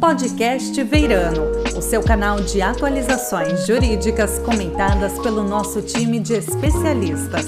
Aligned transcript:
Podcast 0.00 0.80
Veirano, 0.84 1.42
o 1.76 1.82
seu 1.82 2.00
canal 2.04 2.40
de 2.40 2.62
atualizações 2.62 3.66
jurídicas 3.66 4.38
comentadas 4.38 5.18
pelo 5.18 5.42
nosso 5.42 5.82
time 5.82 6.20
de 6.20 6.34
especialistas. 6.34 7.46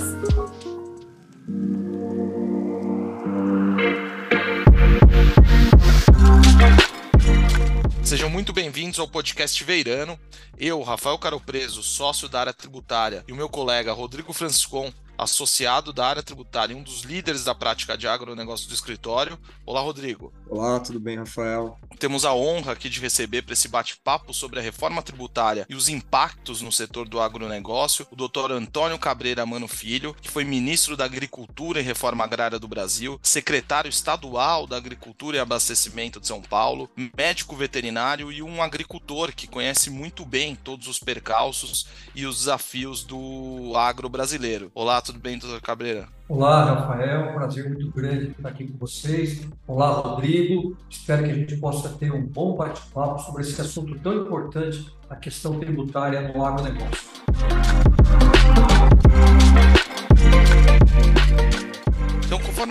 Sejam 8.03 8.28
muito 8.28 8.53
bem-vindos 8.53 8.98
ao 8.98 9.06
podcast 9.06 9.62
Veirano. 9.62 10.19
Eu, 10.58 10.82
Rafael 10.82 11.17
Caropreso, 11.19 11.85
sócio 11.85 12.28
da 12.28 12.40
área 12.40 12.53
tributária, 12.53 13.24
e 13.28 13.32
o 13.32 13.37
meu 13.37 13.48
colega 13.48 13.92
Rodrigo 13.92 14.32
Franciscon, 14.32 14.92
associado 15.22 15.92
da 15.92 16.06
área 16.06 16.23
tributária 16.23 16.73
e 16.73 16.77
um 16.77 16.82
dos 16.82 17.02
líderes 17.02 17.45
da 17.45 17.55
prática 17.55 17.96
de 17.96 18.09
agronegócio 18.09 18.68
do 18.68 18.74
escritório. 18.74 19.38
Olá, 19.66 19.80
Rodrigo. 19.80 20.32
Olá, 20.48 20.80
tudo 20.80 20.98
bem, 20.98 21.18
Rafael? 21.18 21.78
Temos 21.98 22.24
a 22.24 22.32
honra 22.32 22.73
aqui 22.73 22.88
de 22.88 23.00
receber 23.00 23.42
para 23.42 23.52
esse 23.52 23.68
bate-papo 23.68 24.32
sobre 24.32 24.59
a 24.59 24.62
reforma 24.62 25.02
tributária 25.02 25.66
e 25.68 25.74
os 25.74 25.88
impactos 25.88 26.62
no 26.62 26.72
setor 26.72 27.09
do 27.09 27.20
agronegócio 27.20 28.06
o 28.10 28.16
doutor 28.16 28.50
Antônio 28.52 28.98
Cabreira 28.98 29.45
Mano 29.45 29.68
Filho, 29.68 30.14
que 30.20 30.30
foi 30.30 30.45
ministro 30.45 30.96
da 30.96 31.04
Agricultura 31.04 31.80
e 31.80 31.82
Reforma 31.82 32.24
Agrária 32.24 32.59
do 32.59 32.68
Brasil, 32.68 33.18
secretário 33.23 33.88
estadual 33.88 34.66
da 34.66 34.76
Agricultura 34.76 35.37
e 35.37 35.40
Abastecimento 35.40 36.20
de 36.20 36.26
São 36.26 36.40
Paulo, 36.40 36.88
médico 37.16 37.56
veterinário 37.56 38.32
e 38.32 38.42
um 38.42 38.62
agricultor 38.62 39.32
que 39.32 39.46
conhece 39.46 39.90
muito 39.90 40.24
bem 40.24 40.54
todos 40.54 40.87
os 40.88 40.98
percalços 40.98 41.87
e 42.14 42.24
os 42.26 42.38
desafios 42.38 43.04
do 43.04 43.73
agro 43.76 44.09
brasileiro. 44.09 44.70
Olá, 44.74 45.00
tudo 45.00 45.09
bem, 45.19 45.38
doutor 45.38 45.60
Cabreira? 45.60 46.09
Olá, 46.28 46.64
Rafael, 46.64 47.32
prazer 47.32 47.68
muito 47.68 47.91
grande 47.91 48.30
estar 48.30 48.48
aqui 48.48 48.66
com 48.66 48.78
vocês. 48.78 49.46
Olá, 49.66 49.91
Rodrigo. 49.91 50.77
Espero 50.88 51.24
que 51.24 51.30
a 51.30 51.34
gente 51.34 51.56
possa 51.56 51.88
ter 51.88 52.12
um 52.12 52.23
bom 52.23 52.56
bate-papo 52.56 53.18
sobre 53.20 53.42
esse 53.42 53.60
assunto 53.60 53.98
tão 53.98 54.15
importante, 54.15 54.95
a 55.09 55.16
questão 55.16 55.59
tributária 55.59 56.32
no 56.32 56.45
agronegócio. 56.45 57.09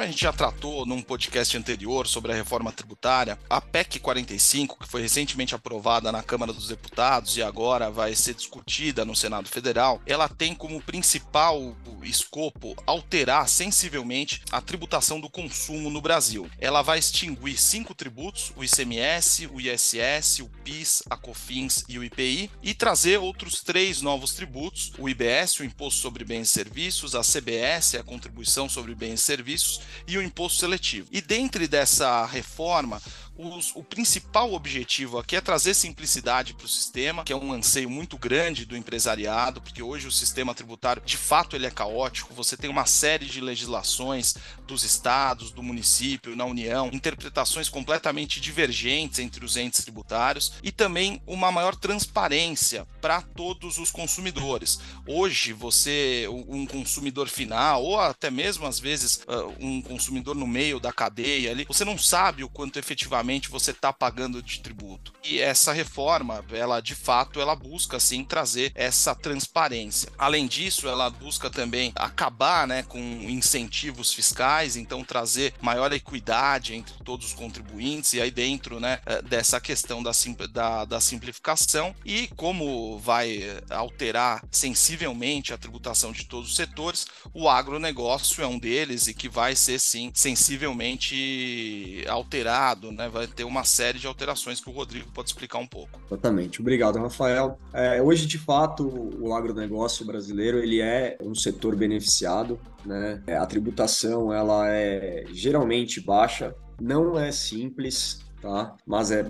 Gente 0.10 0.22
já 0.22 0.34
tratou 0.34 0.86
num 0.86 1.02
podcast 1.02 1.58
anterior 1.58 2.08
sobre 2.08 2.32
a 2.32 2.36
reforma 2.36 2.72
tributária, 2.72 3.38
a 3.50 3.60
PEC 3.60 4.00
45, 4.00 4.80
que 4.80 4.88
foi 4.88 5.02
recentemente 5.02 5.54
aprovada 5.54 6.12
na 6.12 6.24
Câmara 6.24 6.54
dos 6.54 6.68
Deputados 6.68 7.38
e 7.38 7.44
agora 7.44 7.92
vai 7.92 8.16
ser 8.16 8.34
discutida 8.34 9.06
no 9.06 9.16
Senado 9.16 9.50
Federal, 9.50 10.02
ela 10.06 10.28
tem 10.30 10.56
como 10.56 10.82
principal 10.82 11.76
escopo 12.04 12.76
alterar 12.88 13.48
sensivelmente 13.50 14.42
a 14.52 14.62
tributação 14.62 15.20
do 15.20 15.30
consumo 15.30 15.90
no 15.90 16.02
Brasil. 16.02 16.50
Ela 16.60 16.82
vai 16.82 17.00
extinguir 17.00 17.58
cinco 17.58 17.94
tributos: 17.94 18.54
o 18.56 18.64
ICMS, 18.64 19.48
o 19.48 19.60
ISS, 19.60 20.40
o 20.40 20.50
PIS, 20.64 21.04
a 21.10 21.18
COFINS 21.18 21.84
e 21.90 22.00
o 22.00 22.04
IPI, 22.04 22.50
e 22.64 22.74
trazer 22.74 23.18
outros 23.18 23.62
três 23.62 24.02
novos 24.02 24.34
tributos: 24.34 24.94
o 24.98 25.10
IBS, 25.10 25.60
o 25.60 25.64
Imposto 25.64 26.02
sobre 26.02 26.24
Bens 26.24 26.48
e 26.48 26.52
Serviços, 26.52 27.16
a 27.16 27.22
CBS, 27.22 27.96
a 27.96 28.04
Contribuição 28.04 28.70
sobre 28.70 28.96
Bens 28.96 29.20
e 29.20 29.24
Serviços 29.24 29.40
serviços 29.40 29.82
e 30.08 30.18
o 30.18 30.22
imposto 30.22 30.60
seletivo. 30.60 31.08
E 31.12 31.22
dentro 31.22 31.68
dessa 31.68 32.26
reforma, 32.26 33.02
os, 33.40 33.74
o 33.74 33.82
principal 33.82 34.54
objetivo 34.54 35.18
aqui 35.18 35.36
é 35.38 35.42
trazer 35.42 35.74
simplicidade 35.74 36.54
para 36.54 36.66
o 36.66 36.70
sistema, 36.70 37.24
que 37.24 37.32
é 37.32 37.36
um 37.36 37.54
anseio 37.54 37.90
muito 37.90 38.18
grande 38.18 38.66
do 38.66 38.76
empresariado, 38.76 39.62
porque 39.62 39.82
hoje 39.82 40.08
o 40.08 40.12
sistema 40.12 40.54
tributário, 40.54 41.02
de 41.06 41.16
fato, 41.16 41.56
ele 41.56 41.66
é 41.66 41.72
caótico. 41.72 42.34
Você 42.34 42.58
tem 42.58 42.70
uma 42.70 42.86
série 42.86 43.26
de 43.26 43.40
legislações 43.40 44.36
dos 44.68 44.84
estados, 44.84 45.52
do 45.52 45.64
município, 45.64 46.36
na 46.36 46.44
União, 46.44 46.90
interpretações 46.92 47.70
completamente 47.70 48.42
divergentes 48.42 49.20
entre 49.20 49.46
os 49.46 49.56
entes 49.56 49.82
tributários 49.82 50.54
e 50.62 50.72
também 50.72 51.22
uma 51.26 51.52
maior 51.52 51.76
transparência 51.76 52.86
para 53.00 53.22
todos 53.22 53.78
os 53.78 53.90
consumidores. 53.90 54.80
Hoje, 55.08 55.54
você, 55.54 56.28
um 56.30 56.66
consumidor 56.66 57.30
final, 57.30 57.84
ou 57.84 58.00
até 58.00 58.30
mesmo 58.30 58.66
às 58.66 58.80
vezes 58.80 59.22
ah, 59.28 59.46
um 59.60 59.82
consumidor 59.82 60.36
no 60.36 60.48
meio 60.48 60.80
da 60.80 60.92
cadeia 60.92 61.52
ali, 61.52 61.66
você 61.66 61.86
não 61.86 61.98
sabe 61.98 62.44
o 62.44 62.50
quanto 62.50 62.78
efetivamente 62.78 63.29
você 63.38 63.72
está 63.72 63.94
pagando 63.94 64.42
de 64.42 64.60
tributo. 64.62 65.14
E 65.24 65.40
essa 65.40 65.74
reforma, 65.74 66.44
ela 66.52 66.80
de 66.80 66.96
fato, 66.96 67.40
ela 67.40 67.56
busca 67.56 67.98
assim 67.98 68.24
trazer 68.24 68.72
essa 68.74 69.14
transparência. 69.14 70.10
Além 70.18 70.48
disso, 70.48 70.88
ela 70.88 71.10
busca 71.10 71.50
também 71.50 71.92
acabar, 71.96 72.66
né, 72.66 72.84
com 72.84 73.00
incentivos 73.00 74.14
fiscais, 74.14 74.76
então 74.76 75.04
trazer 75.04 75.54
maior 75.62 75.92
equidade 75.94 76.74
entre 76.74 76.94
todos 77.04 77.28
os 77.28 77.34
contribuintes 77.34 78.14
e 78.14 78.22
aí 78.22 78.32
dentro, 78.32 78.80
né, 78.80 79.00
eh, 79.06 79.22
dessa 79.22 79.60
questão 79.60 80.02
da, 80.02 80.12
da, 80.52 80.86
da 80.86 81.02
simplificação 81.02 81.94
e 82.06 82.28
como 82.36 82.98
vai 82.98 83.62
alterar 83.70 84.44
sensivelmente 84.52 85.54
a 85.54 85.58
tributação 85.58 86.12
de 86.12 86.26
todos 86.26 86.50
os 86.50 86.56
setores, 86.56 87.06
o 87.34 87.50
agronegócio 87.50 88.44
é 88.44 88.48
um 88.48 88.58
deles 88.58 89.08
e 89.08 89.14
que 89.14 89.30
vai 89.30 89.56
ser 89.56 89.80
sim 89.80 90.12
sensivelmente 90.14 92.04
alterado, 92.08 92.92
né? 92.92 93.10
Vai 93.20 93.28
ter 93.28 93.44
uma 93.44 93.64
série 93.64 94.00
de 94.00 94.08
alterações 94.08 94.62
que 94.62 94.70
o 94.70 94.74
Rodrigo 94.74 95.12
pode 95.12 95.30
explicar 95.30 95.60
um 95.60 95.68
pouco. 95.68 96.00
Exatamente. 96.08 96.62
Obrigado, 96.62 96.98
Rafael. 96.98 97.58
É, 97.74 98.02
hoje, 98.02 98.26
de 98.26 98.38
fato, 98.38 98.88
o 99.20 99.34
agronegócio 99.34 100.06
brasileiro 100.06 100.60
ele 100.60 100.82
é 100.82 101.18
um 101.22 101.36
setor 101.36 101.76
beneficiado. 101.76 102.60
Né? 102.86 103.22
É, 103.28 103.36
a 103.36 103.46
tributação 103.46 104.34
ela 104.34 104.70
é 104.70 105.26
geralmente 105.32 106.00
baixa, 106.00 106.56
não 106.80 107.20
é 107.20 107.32
simples, 107.32 108.20
tá? 108.42 108.76
mas 108.86 109.12
é 109.12 109.26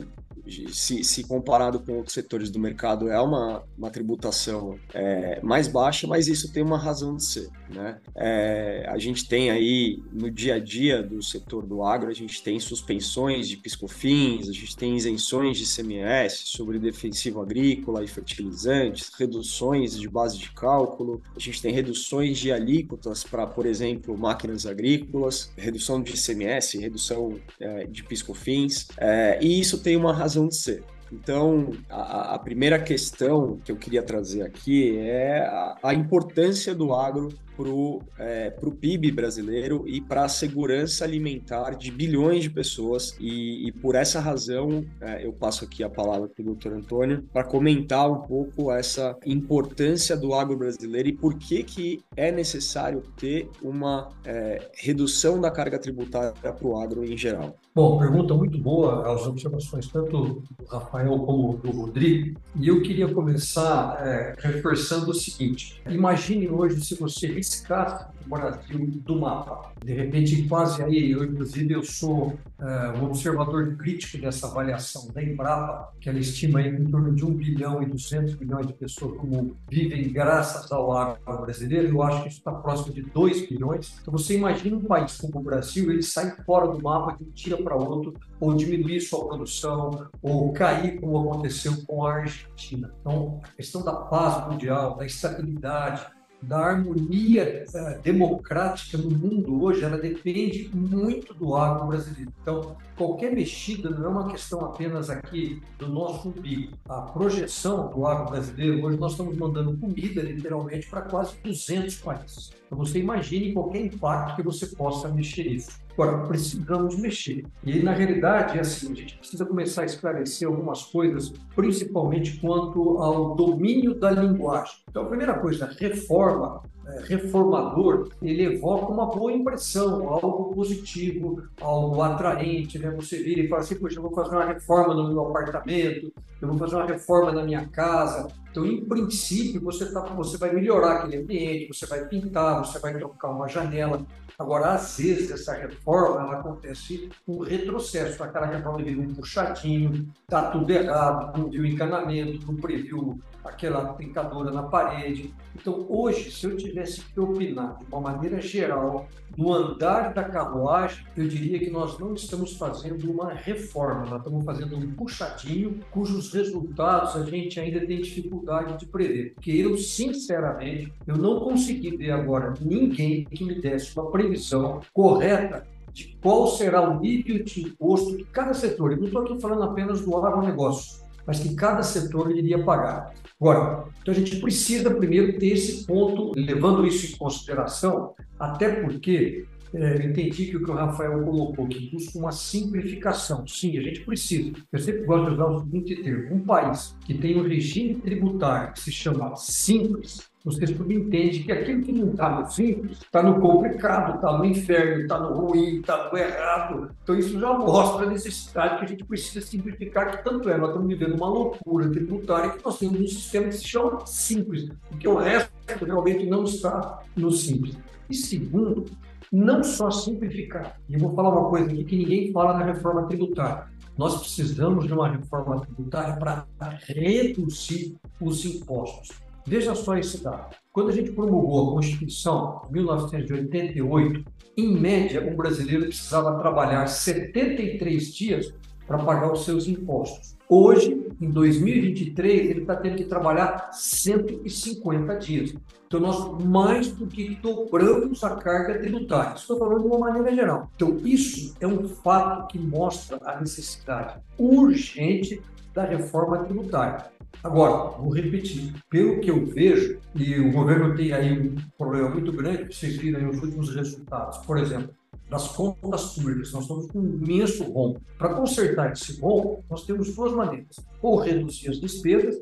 se, 0.71 1.03
se, 1.03 1.23
comparado 1.23 1.79
com 1.79 1.93
outros 1.93 2.13
setores 2.13 2.49
do 2.49 2.59
mercado, 2.59 3.09
é 3.09 3.19
uma, 3.19 3.63
uma 3.77 3.89
tributação 3.89 4.77
é, 4.93 5.39
mais 5.41 5.67
baixa, 5.67 6.07
mas 6.07 6.27
isso 6.27 6.51
tem 6.51 6.63
uma 6.63 6.77
razão 6.77 7.15
de 7.15 7.23
ser. 7.23 7.49
Né? 7.69 7.97
É, 8.15 8.85
a 8.87 8.97
gente 8.97 9.27
tem 9.27 9.51
aí, 9.51 10.01
no 10.11 10.29
dia 10.31 10.55
a 10.55 10.59
dia 10.59 11.03
do 11.03 11.21
setor 11.21 11.65
do 11.65 11.83
agro, 11.83 12.09
a 12.09 12.13
gente 12.13 12.41
tem 12.41 12.59
suspensões 12.59 13.47
de 13.47 13.57
piscofins, 13.57 14.49
a 14.49 14.51
gente 14.51 14.75
tem 14.75 14.95
isenções 14.95 15.57
de 15.57 15.65
CMS 15.65 16.41
sobre 16.45 16.79
defensivo 16.79 17.41
agrícola 17.41 18.03
e 18.03 18.07
fertilizantes, 18.07 19.11
reduções 19.17 19.97
de 19.97 20.09
base 20.09 20.37
de 20.37 20.51
cálculo, 20.51 21.21
a 21.35 21.39
gente 21.39 21.61
tem 21.61 21.71
reduções 21.71 22.37
de 22.37 22.51
alíquotas 22.51 23.23
para, 23.23 23.45
por 23.45 23.65
exemplo, 23.65 24.17
máquinas 24.17 24.65
agrícolas, 24.65 25.51
redução 25.55 26.01
de 26.01 26.13
CMS, 26.13 26.73
redução 26.73 27.39
é, 27.59 27.85
de 27.85 28.03
piscofins, 28.03 28.87
é, 28.97 29.37
e 29.41 29.59
isso 29.59 29.79
tem 29.79 29.95
uma 29.95 30.13
razão 30.13 30.38
de 30.47 30.55
ser. 30.55 30.83
Então, 31.11 31.71
a, 31.89 32.35
a, 32.35 32.39
primeira 32.39 32.79
questão 32.79 33.57
que 33.63 33.71
eu 33.71 33.75
queria 33.75 34.03
trazer 34.03 34.43
aqui 34.43 34.97
é 34.97 35.39
a, 35.39 35.77
a 35.83 35.93
importância 35.93 36.75
do 36.75 36.93
agro 36.93 37.29
para 37.59 37.69
o 37.69 38.01
é, 38.17 38.49
PIB 38.79 39.11
brasileiro 39.11 39.83
e 39.85 39.99
para 39.99 40.23
a 40.23 40.29
segurança 40.29 41.03
alimentar 41.03 41.71
de 41.71 41.91
bilhões 41.91 42.43
de 42.43 42.49
pessoas. 42.49 43.17
E, 43.19 43.67
e 43.67 43.71
por 43.73 43.95
essa 43.95 44.21
razão, 44.21 44.85
é, 45.01 45.25
eu 45.25 45.33
passo 45.33 45.65
aqui 45.65 45.83
a 45.83 45.89
palavra 45.89 46.29
para 46.29 46.41
o 46.41 46.45
doutor 46.45 46.71
Antônio 46.71 47.25
para 47.33 47.43
comentar 47.43 48.09
um 48.09 48.21
pouco 48.21 48.71
essa 48.71 49.17
importância 49.25 50.15
do 50.15 50.33
agro 50.33 50.57
brasileiro 50.57 51.09
e 51.09 51.13
por 51.13 51.37
que, 51.37 51.61
que 51.63 51.99
é 52.15 52.31
necessário 52.31 53.03
ter 53.17 53.49
uma 53.61 54.07
é, 54.23 54.69
redução 54.75 55.41
da 55.41 55.51
carga 55.51 55.77
tributária 55.77 56.31
para 56.31 56.65
o 56.65 56.77
agro 56.77 57.03
em 57.03 57.17
geral. 57.17 57.57
Bom, 57.73 57.97
pergunta 57.97 58.33
muito 58.33 58.57
boa, 58.57 59.13
as 59.13 59.25
observações 59.25 59.87
tanto 59.87 60.09
do 60.11 60.43
Rafael 60.67 61.17
como 61.19 61.57
do 61.57 61.71
Rodrigo. 61.71 62.37
E 62.55 62.67
eu 62.67 62.81
queria 62.81 63.07
começar 63.07 64.05
é, 64.05 64.35
reforçando 64.37 65.11
o 65.11 65.13
seguinte: 65.13 65.81
imagine 65.87 66.49
hoje 66.49 66.83
se 66.83 66.95
você 66.95 67.27
riscasse 67.49 68.05
o 68.25 68.29
Brasil 68.29 68.87
do 69.03 69.19
mapa. 69.19 69.71
De 69.83 69.93
repente, 69.93 70.43
quase 70.43 70.83
aí, 70.83 71.11
eu 71.11 71.23
inclusive 71.23 71.73
eu 71.73 71.83
sou 71.83 72.37
é, 72.59 72.99
um 72.99 73.05
observador 73.05 73.75
crítico 73.75 74.19
dessa 74.19 74.47
avaliação 74.47 75.07
da 75.11 75.23
Embrapa, 75.23 75.91
que 75.99 76.09
ela 76.09 76.19
estima 76.19 76.59
aí 76.59 76.67
em 76.67 76.85
torno 76.85 77.15
de 77.15 77.25
1 77.25 77.33
bilhão 77.33 77.81
e 77.81 77.87
200 77.87 78.35
milhões 78.37 78.67
de 78.67 78.73
pessoas 78.73 79.17
como 79.17 79.55
vivem 79.67 80.11
graças 80.11 80.71
ao 80.71 80.95
agro 80.95 81.41
brasileiro. 81.41 81.87
Eu 81.87 82.03
acho 82.03 82.23
que 82.23 82.29
isso 82.29 82.37
está 82.37 82.51
próximo 82.51 82.93
de 82.93 83.01
2 83.01 83.49
bilhões. 83.49 83.97
Então, 84.01 84.11
você 84.11 84.35
imagina 84.35 84.77
um 84.77 84.83
país 84.83 85.17
como 85.17 85.39
o 85.39 85.43
Brasil, 85.43 85.91
ele 85.91 86.03
sai 86.03 86.35
fora 86.45 86.67
do 86.67 86.81
mapa 86.81 87.17
de 87.19 87.53
um 87.53 87.63
para 87.63 87.75
outro, 87.75 88.13
ou 88.39 88.53
diminuir 88.53 89.01
sua 89.01 89.27
produção, 89.27 90.07
ou 90.21 90.53
cair, 90.53 90.99
como 90.99 91.19
aconteceu 91.19 91.73
com 91.85 92.05
a 92.05 92.13
Argentina. 92.13 92.93
Então, 93.01 93.39
a 93.43 93.55
questão 93.55 93.83
da 93.83 93.93
paz 93.93 94.47
mundial, 94.47 94.95
da 94.95 95.05
estabilidade, 95.05 96.05
da 96.41 96.57
harmonia 96.59 97.65
uh, 97.73 98.01
democrática 98.01 98.97
no 98.97 99.09
mundo 99.09 99.63
hoje, 99.63 99.83
ela 99.83 99.97
depende 99.97 100.69
muito 100.73 101.33
do 101.33 101.55
agro 101.55 101.87
brasileiro. 101.87 102.31
Então, 102.41 102.77
qualquer 102.97 103.33
mexida 103.33 103.89
não 103.89 104.05
é 104.05 104.07
uma 104.07 104.27
questão 104.29 104.61
apenas 104.61 105.09
aqui 105.09 105.61
do 105.77 105.89
nosso 105.89 106.31
PIB. 106.31 106.71
A 106.87 107.01
projeção 107.01 107.89
do 107.89 108.05
agro 108.05 108.31
brasileiro, 108.31 108.85
hoje 108.85 108.97
nós 108.97 109.11
estamos 109.11 109.37
mandando 109.37 109.77
comida, 109.77 110.21
literalmente, 110.21 110.87
para 110.89 111.01
quase 111.01 111.35
200 111.43 111.95
países. 111.97 112.51
Então, 112.65 112.77
você 112.77 112.99
imagine 112.99 113.53
qualquer 113.53 113.85
impacto 113.85 114.37
que 114.37 114.43
você 114.43 114.67
possa 114.67 115.09
mexer 115.09 115.47
isso. 115.47 115.71
Agora, 116.01 116.25
precisamos 116.27 116.97
mexer. 116.97 117.43
E, 117.61 117.83
na 117.83 117.91
realidade, 117.91 118.57
é 118.57 118.61
assim, 118.61 118.93
a 118.93 118.95
gente 118.95 119.17
precisa 119.17 119.45
começar 119.45 119.81
a 119.81 119.85
esclarecer 119.85 120.47
algumas 120.47 120.83
coisas, 120.83 121.33
principalmente 121.53 122.39
quanto 122.39 122.99
ao 122.99 123.35
domínio 123.35 123.93
da 123.93 124.09
linguagem. 124.09 124.77
Então, 124.89 125.03
a 125.03 125.07
primeira 125.07 125.33
coisa, 125.33 125.69
reforma 125.77 126.63
reformador, 127.07 128.09
ele 128.21 128.55
evoca 128.55 128.91
uma 128.91 129.05
boa 129.05 129.31
impressão, 129.31 130.09
algo 130.09 130.53
positivo, 130.53 131.43
algo 131.61 132.01
atraente, 132.01 132.79
né? 132.79 132.91
Você 132.91 133.21
vira 133.21 133.41
e 133.41 133.47
fala 133.47 133.61
assim, 133.61 133.75
poxa, 133.75 133.97
eu 133.97 134.03
vou 134.03 134.13
fazer 134.13 134.35
uma 134.35 134.45
reforma 134.45 134.93
no 134.93 135.09
meu 135.09 135.27
apartamento, 135.27 136.11
eu 136.41 136.47
vou 136.47 136.57
fazer 136.57 136.75
uma 136.75 136.85
reforma 136.85 137.31
na 137.31 137.43
minha 137.43 137.67
casa. 137.67 138.27
Então, 138.51 138.65
em 138.65 138.83
princípio, 138.83 139.61
você, 139.61 139.91
tá, 139.91 140.01
você 140.01 140.37
vai 140.37 140.53
melhorar 140.53 140.97
aquele 140.97 141.17
ambiente, 141.17 141.67
você 141.67 141.85
vai 141.85 142.05
pintar, 142.05 142.65
você 142.65 142.79
vai 142.79 142.97
trocar 142.97 143.29
uma 143.29 143.47
janela. 143.47 144.05
Agora, 144.39 144.71
às 144.71 144.97
vezes, 144.97 145.29
essa 145.29 145.53
reforma 145.53 146.21
ela 146.21 146.39
acontece 146.39 147.09
um 147.27 147.39
retrocesso. 147.39 148.23
Aquela 148.23 148.47
reforma 148.47 148.81
veio 148.81 149.01
um 149.01 149.13
puxadinho, 149.13 150.07
está 150.21 150.49
tudo 150.49 150.71
errado, 150.71 151.37
não 151.37 151.49
viu 151.49 151.65
encanamento, 151.65 152.47
não 152.47 152.55
previu 152.55 153.19
aquela 153.43 153.93
trincadora 153.93 154.51
na 154.51 154.63
parede. 154.63 155.33
Então, 155.55 155.85
hoje, 155.89 156.31
se 156.31 156.45
eu 156.45 156.55
tivesse 156.57 157.01
que 157.01 157.19
opinar 157.19 157.77
de 157.77 157.85
uma 157.85 158.01
maneira 158.01 158.41
geral 158.41 159.07
no 159.37 159.53
andar 159.53 160.13
da 160.13 160.23
carruagem, 160.23 161.05
eu 161.15 161.27
diria 161.27 161.59
que 161.59 161.69
nós 161.69 161.97
não 161.97 162.13
estamos 162.13 162.57
fazendo 162.57 163.09
uma 163.09 163.33
reforma, 163.33 164.05
nós 164.05 164.19
estamos 164.19 164.43
fazendo 164.43 164.77
um 164.77 164.91
puxadinho 164.91 165.79
cujos 165.91 166.33
resultados 166.33 167.15
a 167.15 167.23
gente 167.23 167.59
ainda 167.59 167.85
tem 167.85 168.01
dificuldade 168.01 168.77
de 168.77 168.85
prever. 168.85 169.33
Porque 169.35 169.51
eu, 169.51 169.77
sinceramente, 169.77 170.93
eu 171.07 171.17
não 171.17 171.39
consegui 171.39 171.95
ver 171.95 172.11
agora 172.11 172.53
ninguém 172.59 173.25
que 173.25 173.43
me 173.43 173.61
desse 173.61 173.97
uma 173.97 174.11
previsão 174.11 174.81
correta 174.93 175.65
de 175.93 176.17
qual 176.21 176.47
será 176.47 176.89
o 176.89 176.99
nível 176.99 177.43
de 177.43 177.61
imposto 177.61 178.15
que 178.15 178.23
cada 178.25 178.53
setor, 178.53 178.91
eu 178.91 178.97
não 178.97 179.05
estou 179.05 179.23
aqui 179.23 179.39
falando 179.39 179.63
apenas 179.63 180.01
do 180.01 180.15
agronegócio, 180.15 181.03
mas 181.25 181.39
que 181.39 181.55
cada 181.55 181.83
setor 181.83 182.35
iria 182.35 182.63
pagar. 182.63 183.13
Agora, 183.39 183.85
então 184.01 184.13
a 184.13 184.17
gente 184.17 184.35
precisa 184.37 184.93
primeiro 184.93 185.39
ter 185.39 185.47
esse 185.47 185.85
ponto, 185.85 186.33
levando 186.35 186.85
isso 186.85 187.13
em 187.13 187.17
consideração, 187.17 188.13
até 188.37 188.81
porque 188.81 189.45
é, 189.73 190.05
entendi 190.05 190.47
que 190.47 190.57
o 190.57 190.63
que 190.63 190.71
o 190.71 190.73
Rafael 190.73 191.23
colocou, 191.23 191.67
que 191.67 191.91
busca 191.91 192.17
uma 192.17 192.31
simplificação. 192.31 193.45
Sim, 193.47 193.77
a 193.77 193.81
gente 193.81 194.01
precisa. 194.01 194.51
Eu 194.71 194.79
sempre 194.79 195.05
gosto 195.05 195.27
de 195.27 195.33
usar 195.33 195.45
o 195.45 195.59
seguinte 195.59 196.03
termo: 196.03 196.35
um 196.35 196.39
país 196.39 196.95
que 197.05 197.13
tem 197.13 197.39
um 197.39 197.47
regime 197.47 197.95
tributário 197.95 198.73
que 198.73 198.79
se 198.79 198.91
chama 198.91 199.35
simples, 199.35 200.29
você 200.43 200.65
subentende 200.67 201.43
que 201.43 201.51
aquilo 201.51 201.83
que 201.83 201.91
não 201.91 202.11
está 202.11 202.39
no 202.39 202.49
simples 202.49 202.99
está 203.01 203.21
no 203.21 203.39
complicado, 203.39 204.15
está 204.15 204.37
no 204.37 204.45
inferno, 204.45 205.01
está 205.01 205.19
no 205.19 205.33
ruim, 205.33 205.79
está 205.79 206.09
no 206.09 206.17
errado. 206.17 206.91
Então, 207.03 207.17
isso 207.17 207.39
já 207.39 207.53
mostra 207.53 208.05
a 208.05 208.09
necessidade 208.09 208.79
que 208.79 208.85
a 208.85 208.87
gente 208.87 209.03
precisa 209.03 209.45
simplificar, 209.45 210.11
que 210.11 210.23
tanto 210.23 210.49
é, 210.49 210.57
nós 210.57 210.69
estamos 210.69 210.87
vivendo 210.87 211.15
uma 211.15 211.27
loucura 211.27 211.89
tributária 211.89 212.51
que 212.51 212.63
nós 212.63 212.79
temos 212.79 212.99
um 212.99 213.07
sistema 213.07 213.47
que 213.47 213.55
se 213.55 213.67
chama 213.67 214.05
simples, 214.05 214.69
porque 214.87 215.07
o 215.07 215.17
resto 215.17 215.51
realmente 215.85 216.25
não 216.25 216.43
está 216.43 216.99
no 217.15 217.31
simples. 217.31 217.77
E 218.09 218.15
segundo, 218.15 218.85
não 219.31 219.63
só 219.63 219.91
simplificar. 219.91 220.79
E 220.87 220.93
eu 220.93 220.99
vou 220.99 221.13
falar 221.13 221.29
uma 221.29 221.49
coisa 221.49 221.71
aqui 221.71 221.83
que 221.83 221.97
ninguém 221.97 222.31
fala 222.31 222.57
na 222.57 222.65
reforma 222.65 223.07
tributária. 223.07 223.65
Nós 223.97 224.17
precisamos 224.17 224.87
de 224.87 224.93
uma 224.93 225.09
reforma 225.09 225.59
tributária 225.59 226.15
para 226.15 226.45
reduzir 226.87 227.97
os 228.21 228.45
impostos. 228.45 229.09
Veja 229.45 229.73
só 229.75 229.97
esse 229.97 230.23
dado. 230.23 230.55
Quando 230.71 230.89
a 230.89 230.93
gente 230.93 231.11
promulgou 231.11 231.69
a 231.69 231.73
Constituição 231.73 232.61
de 232.67 232.73
1988, 232.73 234.23
em 234.57 234.77
média, 234.77 235.25
um 235.25 235.35
brasileiro 235.35 235.85
precisava 235.85 236.37
trabalhar 236.39 236.85
73 236.87 238.13
dias 238.13 238.53
para 238.85 238.97
pagar 238.97 239.31
os 239.31 239.45
seus 239.45 239.67
impostos. 239.67 240.37
Hoje, 240.49 241.07
em 241.21 241.29
2023, 241.29 242.49
ele 242.49 242.61
está 242.61 242.75
tendo 242.75 242.97
que 242.97 243.03
trabalhar 243.03 243.69
150 243.71 245.15
dias. 245.17 245.53
Então, 245.85 245.99
nós 245.99 246.43
mais 246.43 246.91
do 246.91 247.05
que 247.05 247.35
dobramos 247.35 248.23
a 248.23 248.35
carga 248.35 248.79
tributária. 248.79 249.35
Estou 249.35 249.59
falando 249.59 249.81
de 249.81 249.87
uma 249.87 249.99
maneira 249.99 250.35
geral. 250.35 250.71
Então, 250.75 250.97
isso 251.03 251.55
é 251.59 251.67
um 251.67 251.87
fato 251.87 252.47
que 252.47 252.57
mostra 252.57 253.19
a 253.23 253.39
necessidade 253.39 254.19
urgente 254.37 255.41
da 255.73 255.83
reforma 255.83 256.39
tributária. 256.39 257.05
Agora, 257.41 257.97
vou 257.97 258.13
repetir, 258.13 258.73
pelo 258.89 259.21
que 259.21 259.31
eu 259.31 259.45
vejo, 259.45 259.97
e 260.13 260.35
o 260.39 260.51
governo 260.51 260.93
tem 260.95 261.13
aí 261.13 261.39
um 261.39 261.55
problema 261.77 262.09
muito 262.09 262.33
grande, 262.33 262.73
vocês 262.73 262.97
viram 262.97 263.19
aí 263.19 263.25
os 263.25 263.41
últimos 263.41 263.73
resultados, 263.73 264.39
por 264.39 264.57
exemplo, 264.57 264.89
das 265.29 265.47
contas 265.49 266.15
públicas, 266.15 266.51
nós 266.51 266.63
estamos 266.63 266.87
com 266.87 266.99
um 266.99 267.19
imenso 267.23 267.63
rombo. 267.63 268.01
Para 268.17 268.33
consertar 268.33 268.91
esse 268.91 269.21
rombo, 269.21 269.63
nós 269.69 269.85
temos 269.85 270.13
duas 270.13 270.33
maneiras, 270.33 270.75
ou 271.01 271.17
reduzir 271.17 271.69
as 271.69 271.79
despesas, 271.79 272.35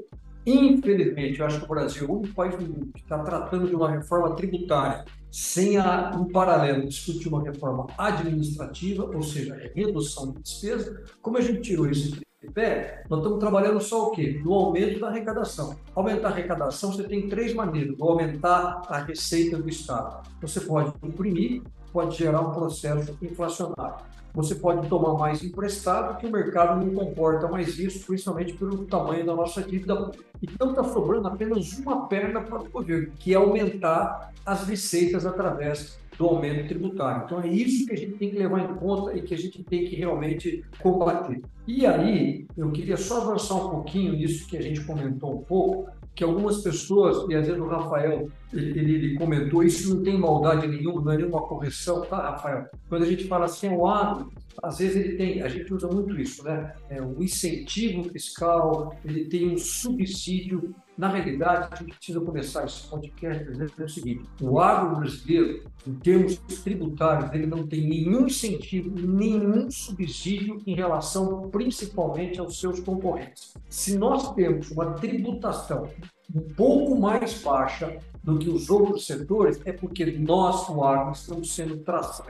infelizmente, 0.45 1.39
eu 1.39 1.45
acho 1.45 1.59
que 1.59 1.65
o 1.65 1.69
Brasil 1.69 2.07
é 2.07 2.09
o 2.09 2.17
único 2.17 2.33
país 2.33 2.55
do 2.55 2.61
mundo 2.61 2.91
que 2.93 3.01
está 3.01 3.19
tratando 3.19 3.67
de 3.67 3.75
uma 3.75 3.91
reforma 3.91 4.35
tributária 4.35 5.05
sem 5.31 5.77
a, 5.77 6.11
em 6.15 6.31
paralelo 6.31 6.87
discutir 6.87 7.27
uma 7.27 7.43
reforma 7.43 7.87
administrativa, 7.97 9.05
ou 9.05 9.21
seja, 9.21 9.71
redução 9.75 10.31
de 10.31 10.41
despesa, 10.41 11.03
como 11.21 11.37
a 11.37 11.41
gente 11.41 11.61
tirou 11.61 11.89
esse 11.89 12.19
pé, 12.53 13.03
nós 13.09 13.19
estamos 13.19 13.39
trabalhando 13.39 13.81
só 13.81 14.07
o 14.07 14.11
quê? 14.11 14.39
No 14.43 14.53
aumento 14.53 14.99
da 14.99 15.07
arrecadação. 15.07 15.75
Aumentar 15.95 16.29
a 16.29 16.31
arrecadação, 16.31 16.91
você 16.91 17.03
tem 17.03 17.27
três 17.27 17.53
maneiras. 17.53 17.99
Aumentar 17.99 18.81
a 18.87 18.99
receita 18.99 19.57
do 19.57 19.67
Estado. 19.67 20.27
Você 20.41 20.61
pode 20.61 20.93
imprimir, 21.03 21.61
pode 21.91 22.17
gerar 22.17 22.41
um 22.41 22.51
processo 22.51 23.17
inflacionário. 23.21 24.05
Você 24.37 24.53
pode 24.53 24.87
tomar 24.87 25.15
mais 25.15 25.43
emprestado, 25.43 26.15
que 26.19 26.27
o 26.27 26.31
mercado 26.31 26.85
não 26.85 26.93
comporta 26.93 27.47
mais 27.47 27.79
isso, 27.79 28.05
principalmente 28.05 28.53
pelo 28.53 28.85
tamanho 28.85 29.25
da 29.25 29.33
nossa 29.33 29.63
dívida. 29.63 30.11
Então 30.39 30.69
está 30.69 30.83
sobrando 30.83 31.27
apenas 31.27 31.75
uma 31.79 32.07
perna 32.07 32.39
para 32.41 32.61
o 32.61 32.69
governo, 32.69 33.11
que 33.17 33.33
é 33.33 33.35
aumentar 33.35 34.31
as 34.45 34.67
receitas 34.67 35.25
através 35.25 35.97
do 36.19 36.27
aumento 36.27 36.67
tributário. 36.67 37.23
Então 37.25 37.41
é 37.41 37.47
isso 37.47 37.87
que 37.87 37.93
a 37.93 37.97
gente 37.97 38.13
tem 38.13 38.29
que 38.29 38.37
levar 38.37 38.59
em 38.59 38.75
conta 38.75 39.17
e 39.17 39.23
que 39.23 39.33
a 39.33 39.37
gente 39.37 39.63
tem 39.63 39.85
que 39.85 39.95
realmente 39.95 40.63
combater. 40.83 41.41
E 41.65 41.87
aí, 41.87 42.45
eu 42.55 42.71
queria 42.71 42.95
só 42.95 43.23
avançar 43.23 43.55
um 43.55 43.69
pouquinho 43.71 44.13
nisso 44.13 44.47
que 44.47 44.55
a 44.55 44.61
gente 44.61 44.83
comentou 44.83 45.33
um 45.33 45.41
pouco, 45.41 45.89
que 46.17 46.23
algumas 46.23 46.61
pessoas, 46.61 47.29
e 47.29 47.35
às 47.35 47.45
vezes 47.45 47.61
o 47.61 47.67
Rafael, 47.67 48.27
ele, 48.51 48.79
ele, 48.79 49.15
comentou, 49.19 49.61
isso 49.61 49.93
não 49.93 50.03
tem 50.03 50.17
maldade 50.17 50.67
nenhuma, 50.67 50.99
não 50.99 51.11
é 51.11 51.17
nenhuma 51.17 51.41
correção, 51.43 52.01
tá, 52.01 52.31
Rafael? 52.31 52.65
Quando 52.89 53.03
a 53.03 53.05
gente 53.05 53.27
fala 53.27 53.45
assim, 53.45 53.69
o 53.69 53.85
agro, 53.85 54.31
às 54.61 54.79
vezes 54.79 54.95
ele 54.95 55.15
tem, 55.15 55.41
a 55.41 55.47
gente 55.47 55.73
usa 55.73 55.87
muito 55.87 56.19
isso, 56.19 56.43
né? 56.43 56.73
É 56.89 57.01
um 57.01 57.21
incentivo 57.21 58.09
fiscal, 58.09 58.95
ele 59.05 59.25
tem 59.25 59.53
um 59.53 59.57
subsídio 59.57 60.73
na 60.97 61.09
realidade, 61.09 61.67
a 61.71 61.75
gente 61.75 61.95
precisa 61.95 62.19
começar 62.19 62.65
esse 62.65 62.87
podcast 62.87 63.43
dizendo 63.43 63.71
o 63.77 63.89
seguinte: 63.89 64.25
o 64.41 64.59
agro 64.59 64.95
brasileiro, 64.97 65.63
em 65.85 65.93
termos 65.93 66.37
tributários, 66.63 67.31
ele 67.33 67.45
não 67.45 67.67
tem 67.67 67.87
nenhum 67.87 68.25
incentivo, 68.25 68.89
nenhum 68.89 69.69
subsídio 69.69 70.59
em 70.65 70.73
relação 70.73 71.49
principalmente 71.49 72.39
aos 72.39 72.59
seus 72.59 72.79
concorrentes. 72.79 73.53
Se 73.69 73.95
nós 73.95 74.33
temos 74.33 74.71
uma 74.71 74.93
tributação 74.93 75.87
um 76.33 76.41
pouco 76.55 76.99
mais 76.99 77.41
baixa 77.41 77.97
do 78.23 78.37
que 78.37 78.49
os 78.49 78.69
outros 78.69 79.05
setores, 79.05 79.61
é 79.65 79.71
porque 79.71 80.05
nós, 80.17 80.67
o 80.67 80.83
agro, 80.83 81.13
estamos 81.13 81.53
sendo 81.53 81.81